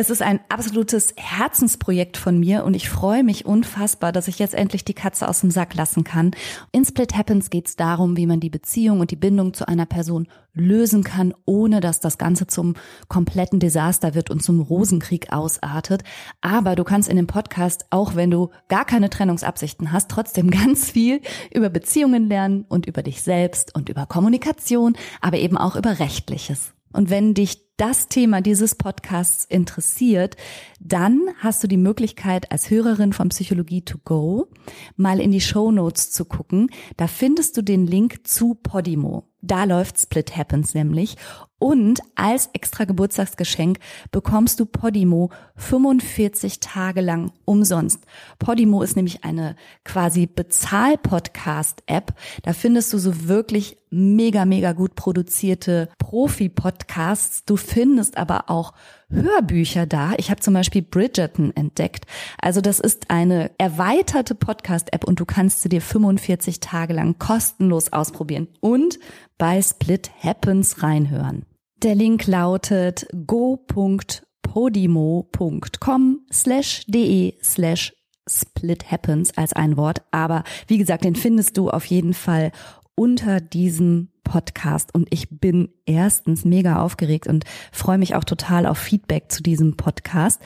Es 0.00 0.08
ist 0.08 0.22
ein 0.22 0.40
absolutes 0.48 1.12
Herzensprojekt 1.18 2.16
von 2.16 2.40
mir 2.40 2.64
und 2.64 2.72
ich 2.72 2.88
freue 2.88 3.22
mich 3.22 3.44
unfassbar, 3.44 4.12
dass 4.12 4.28
ich 4.28 4.38
jetzt 4.38 4.54
endlich 4.54 4.82
die 4.82 4.94
Katze 4.94 5.28
aus 5.28 5.42
dem 5.42 5.50
Sack 5.50 5.74
lassen 5.74 6.04
kann. 6.04 6.30
In 6.72 6.86
Split 6.86 7.14
Happens 7.18 7.50
geht 7.50 7.68
es 7.68 7.76
darum, 7.76 8.16
wie 8.16 8.24
man 8.24 8.40
die 8.40 8.48
Beziehung 8.48 9.00
und 9.00 9.10
die 9.10 9.16
Bindung 9.16 9.52
zu 9.52 9.68
einer 9.68 9.84
Person 9.84 10.26
lösen 10.54 11.04
kann, 11.04 11.34
ohne 11.44 11.80
dass 11.80 12.00
das 12.00 12.16
Ganze 12.16 12.46
zum 12.46 12.76
kompletten 13.08 13.60
Desaster 13.60 14.14
wird 14.14 14.30
und 14.30 14.42
zum 14.42 14.62
Rosenkrieg 14.62 15.34
ausartet. 15.34 16.02
Aber 16.40 16.76
du 16.76 16.84
kannst 16.84 17.10
in 17.10 17.16
dem 17.18 17.26
Podcast, 17.26 17.84
auch 17.90 18.14
wenn 18.14 18.30
du 18.30 18.48
gar 18.68 18.86
keine 18.86 19.10
Trennungsabsichten 19.10 19.92
hast, 19.92 20.10
trotzdem 20.10 20.50
ganz 20.50 20.92
viel 20.92 21.20
über 21.52 21.68
Beziehungen 21.68 22.26
lernen 22.26 22.64
und 22.70 22.86
über 22.86 23.02
dich 23.02 23.20
selbst 23.20 23.74
und 23.74 23.90
über 23.90 24.06
Kommunikation, 24.06 24.96
aber 25.20 25.36
eben 25.36 25.58
auch 25.58 25.76
über 25.76 25.98
Rechtliches. 25.98 26.72
Und 26.92 27.10
wenn 27.10 27.34
dich 27.34 27.69
das 27.80 28.08
Thema 28.08 28.42
dieses 28.42 28.74
Podcasts 28.74 29.46
interessiert, 29.46 30.36
dann 30.80 31.30
hast 31.38 31.64
du 31.64 31.66
die 31.66 31.78
Möglichkeit, 31.78 32.52
als 32.52 32.68
Hörerin 32.68 33.14
von 33.14 33.30
Psychologie 33.30 33.80
to 33.80 33.96
go 34.04 34.48
mal 34.96 35.18
in 35.18 35.32
die 35.32 35.40
Show 35.40 35.72
Notes 35.72 36.10
zu 36.10 36.26
gucken. 36.26 36.70
Da 36.98 37.06
findest 37.06 37.56
du 37.56 37.62
den 37.62 37.86
Link 37.86 38.26
zu 38.28 38.54
Podimo. 38.54 39.29
Da 39.42 39.64
läuft 39.64 39.98
Split 39.98 40.36
Happens 40.36 40.74
nämlich. 40.74 41.16
Und 41.58 42.00
als 42.14 42.48
extra 42.54 42.84
Geburtstagsgeschenk 42.84 43.78
bekommst 44.10 44.60
du 44.60 44.66
Podimo 44.66 45.30
45 45.56 46.60
Tage 46.60 47.02
lang 47.02 47.32
umsonst. 47.44 48.02
Podimo 48.38 48.82
ist 48.82 48.96
nämlich 48.96 49.24
eine 49.24 49.56
quasi 49.84 50.26
Bezahl-Podcast-App. 50.26 52.14
Da 52.42 52.52
findest 52.54 52.92
du 52.92 52.98
so 52.98 53.28
wirklich 53.28 53.76
mega, 53.90 54.46
mega 54.46 54.72
gut 54.72 54.94
produzierte 54.94 55.90
Profi-Podcasts. 55.98 57.44
Du 57.44 57.56
findest 57.56 58.16
aber 58.16 58.48
auch 58.48 58.72
Hörbücher 59.10 59.86
da. 59.86 60.12
Ich 60.16 60.30
habe 60.30 60.40
zum 60.40 60.54
Beispiel 60.54 60.80
Bridgerton 60.82 61.54
entdeckt. 61.56 62.06
Also 62.40 62.60
das 62.60 62.80
ist 62.80 63.10
eine 63.10 63.50
erweiterte 63.58 64.34
Podcast-App 64.34 65.04
und 65.04 65.20
du 65.20 65.24
kannst 65.24 65.62
sie 65.62 65.68
dir 65.68 65.80
45 65.80 66.58
Tage 66.60 66.94
lang 66.94 67.18
kostenlos 67.18 67.92
ausprobieren 67.92 68.48
und 68.60 68.98
bei 69.38 69.62
Split 69.62 70.10
Happens 70.22 70.82
reinhören. 70.82 71.46
Der 71.82 71.94
Link 71.94 72.26
lautet 72.26 73.06
go.podimo.com 73.26 76.20
slash 76.32 76.84
de 76.86 77.34
slash 77.42 77.94
Split 78.28 78.90
Happens 78.90 79.36
als 79.36 79.54
ein 79.54 79.76
Wort. 79.76 80.02
Aber 80.10 80.42
wie 80.66 80.78
gesagt, 80.78 81.04
den 81.04 81.14
findest 81.16 81.56
du 81.56 81.70
auf 81.70 81.84
jeden 81.86 82.14
Fall 82.14 82.52
unter 82.94 83.40
diesem 83.40 84.09
Podcast 84.22 84.94
und 84.94 85.08
ich 85.10 85.28
bin 85.30 85.70
erstens 85.86 86.44
mega 86.44 86.82
aufgeregt 86.82 87.26
und 87.26 87.44
freue 87.72 87.98
mich 87.98 88.14
auch 88.14 88.24
total 88.24 88.66
auf 88.66 88.78
Feedback 88.78 89.30
zu 89.30 89.42
diesem 89.42 89.76
Podcast. 89.76 90.40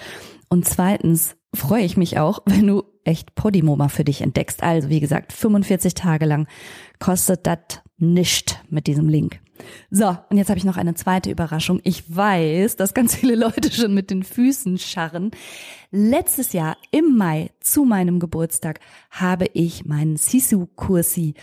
Und 0.48 0.66
zweitens 0.66 1.36
freue 1.54 1.84
ich 1.84 1.96
mich 1.96 2.18
auch, 2.18 2.40
wenn 2.46 2.66
du 2.66 2.84
echt 3.04 3.34
Podimo 3.34 3.76
mal 3.76 3.88
für 3.88 4.04
dich 4.04 4.22
entdeckst. 4.22 4.62
Also 4.62 4.88
wie 4.88 5.00
gesagt, 5.00 5.32
45 5.32 5.94
Tage 5.94 6.24
lang 6.24 6.46
kostet 6.98 7.46
das 7.46 7.82
nicht 7.98 8.62
mit 8.70 8.86
diesem 8.86 9.08
Link. 9.08 9.43
So, 9.90 10.16
und 10.28 10.36
jetzt 10.36 10.48
habe 10.48 10.58
ich 10.58 10.64
noch 10.64 10.76
eine 10.76 10.94
zweite 10.94 11.30
Überraschung. 11.30 11.80
Ich 11.84 12.14
weiß, 12.14 12.76
dass 12.76 12.94
ganz 12.94 13.14
viele 13.14 13.34
Leute 13.34 13.72
schon 13.72 13.94
mit 13.94 14.10
den 14.10 14.22
Füßen 14.22 14.78
scharren. 14.78 15.30
Letztes 15.90 16.52
Jahr 16.52 16.76
im 16.90 17.16
Mai 17.16 17.50
zu 17.60 17.84
meinem 17.84 18.18
Geburtstag 18.18 18.80
habe 19.10 19.46
ich 19.52 19.84
meinen 19.84 20.16
Sisu-Kursi 20.16 21.34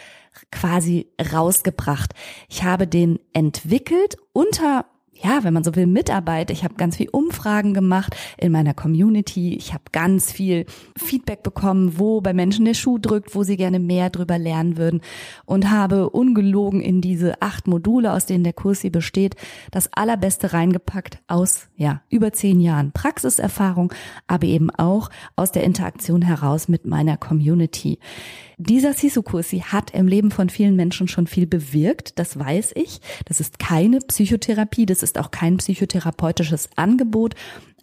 quasi 0.52 1.08
rausgebracht. 1.32 2.14
Ich 2.50 2.64
habe 2.64 2.88
den 2.88 3.20
entwickelt 3.34 4.18
unter 4.34 4.86
ja, 5.24 5.44
wenn 5.44 5.54
man 5.54 5.64
so 5.64 5.76
will, 5.76 5.88
Mitarbeit. 5.88 6.52
Ich 6.52 6.64
habe 6.64 6.76
ganz 6.76 6.98
viel 6.98 7.10
Umfragen 7.10 7.74
gemacht 7.74 8.16
in 8.38 8.52
meiner 8.52 8.74
Community. 8.74 9.56
Ich 9.56 9.74
habe 9.74 9.84
ganz 9.92 10.32
viel 10.32 10.66
Feedback 10.98 11.44
bekommen, 11.44 12.00
wo 12.00 12.22
bei 12.22 12.34
Menschen 12.34 12.66
der 12.66 12.74
Schuh 12.74 12.98
drückt, 12.98 13.36
wo 13.36 13.44
sie 13.44 13.58
gerne 13.58 13.80
mehr 13.80 14.10
drüber 14.10 14.38
lernen 14.38 14.78
würden 14.78 15.02
und 15.46 15.70
habe 15.70 16.10
ungelogen 16.10 16.82
in 16.82 17.02
diese 17.02 17.42
acht 17.42 17.68
Module, 17.68 18.14
aus 18.14 18.26
denen 18.26 18.44
der 18.44 18.54
Kurs 18.54 18.82
hier 18.82 18.92
besteht, 18.92 19.36
das 19.72 19.92
allerbeste 19.94 20.54
reingepackt 20.54 21.20
aus, 21.28 21.68
ja, 21.76 22.02
über 22.10 22.34
zehn 22.34 22.60
Jahren 22.60 22.92
Praxiserfahrung, 22.92 23.94
aber 24.28 24.48
eben 24.48 24.70
auch 24.72 25.10
aus 25.36 25.52
der 25.52 25.64
Interaktion 25.64 26.22
heraus 26.22 26.68
mit 26.68 26.86
meiner 26.86 27.18
Community. 27.18 28.00
Dieser 28.64 28.94
Sisu-Kursi 28.94 29.62
hat 29.62 29.90
im 29.90 30.08
Leben 30.08 30.30
von 30.30 30.48
vielen 30.48 30.76
Menschen 30.76 31.08
schon 31.08 31.26
viel 31.26 31.48
bewirkt, 31.48 32.20
das 32.20 32.38
weiß 32.38 32.74
ich. 32.76 33.02
Das 33.26 33.40
ist 33.40 33.58
keine 33.58 33.98
Psychotherapie, 34.02 34.86
das 34.86 35.02
ist 35.02 35.18
auch 35.18 35.32
kein 35.32 35.58
psychotherapeutisches 35.58 36.70
Angebot, 36.76 37.34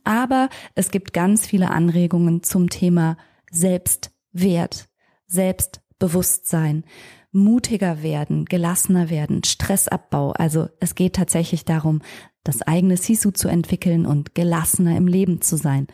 aber 0.05 0.49
es 0.77 0.93
gibt 0.93 1.13
ganz 1.13 1.49
viele 1.49 1.71
Anregungen 1.71 2.45
zum 2.45 2.71
Thema 2.71 3.17
Selbstwert, 3.51 4.89
Selbstbewusstsein, 5.27 6.85
mutiger 7.33 8.05
werden, 8.05 8.45
gelassener 8.45 9.11
werden, 9.11 9.43
Stressabbau. 9.43 10.31
Also 10.31 10.69
es 10.79 10.95
geht 10.95 11.17
tatsächlich 11.17 11.65
darum, 11.65 12.03
das 12.45 12.63
eigene 12.63 12.97
Sisu 12.97 13.33
zu 13.33 13.49
entwickeln 13.49 14.07
und 14.07 14.37
gelassener 14.37 14.97
im 14.97 15.09
Leben 15.09 15.41
zu 15.41 15.57
sein. 15.57 15.89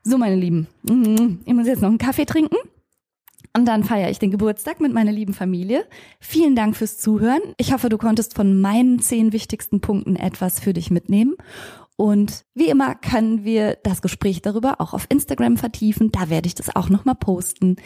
So, 0.03 0.17
meine 0.17 0.37
Lieben, 0.37 0.67
ich 1.45 1.53
muss 1.53 1.67
jetzt 1.67 1.83
noch 1.83 1.91
einen 1.91 1.99
Kaffee 1.99 2.25
trinken. 2.25 2.57
Und 3.55 3.67
dann 3.67 3.85
feiere 3.85 4.11
ich 4.11 4.19
den 4.19 4.31
Geburtstag 4.31 4.81
mit 4.81 4.93
meiner 4.93 5.13
lieben 5.13 5.35
Familie. 5.35 5.87
Vielen 6.21 6.57
Dank 6.57 6.77
fürs 6.77 6.99
Zuhören. 6.99 7.41
Ich 7.59 7.73
hoffe, 7.73 7.91
du 7.91 7.99
konntest 7.99 8.35
von 8.35 8.61
meinen 8.61 8.99
zehn 8.99 9.33
wichtigsten 9.33 9.81
Punkten 9.81 10.17
etwas 10.17 10.61
für 10.61 10.73
dich 10.73 10.91
mitnehmen. 10.91 11.37
Und 11.97 12.45
wie 12.55 12.69
immer 12.69 12.95
können 12.95 13.45
wir 13.45 13.79
das 13.83 14.03
Gespräch 14.03 14.43
darüber 14.43 14.81
auch 14.81 14.93
auf 14.93 15.07
Instagram 15.09 15.57
vertiefen. 15.57 16.13
Da 16.13 16.29
werde 16.29 16.47
ich 16.47 16.55
das 16.55 16.75
auch 16.77 16.91
nochmal 16.91 17.15
posten. 17.15 17.77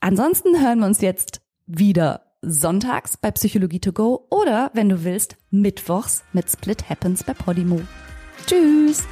Ansonsten 0.00 0.60
hören 0.60 0.80
wir 0.80 0.86
uns 0.86 1.02
jetzt 1.02 1.42
wieder 1.66 2.22
sonntags 2.40 3.16
bei 3.18 3.30
Psychologie 3.30 3.80
to 3.80 3.92
go 3.92 4.26
oder, 4.30 4.70
wenn 4.72 4.88
du 4.88 5.04
willst, 5.04 5.36
mittwochs 5.50 6.24
mit 6.32 6.50
Split 6.50 6.88
Happens 6.88 7.24
bei 7.24 7.34
Podimo. 7.34 7.80
Tschüss! 8.46 9.02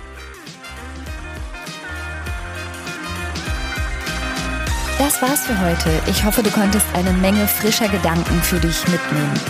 Das 4.99 5.21
war's 5.21 5.45
für 5.45 5.61
heute. 5.61 5.91
Ich 6.09 6.25
hoffe, 6.25 6.43
du 6.43 6.51
konntest 6.51 6.87
eine 6.95 7.13
Menge 7.13 7.47
frischer 7.47 7.89
Gedanken 7.89 8.41
für 8.41 8.59
dich 8.59 8.81
mitnehmen. 8.89 9.41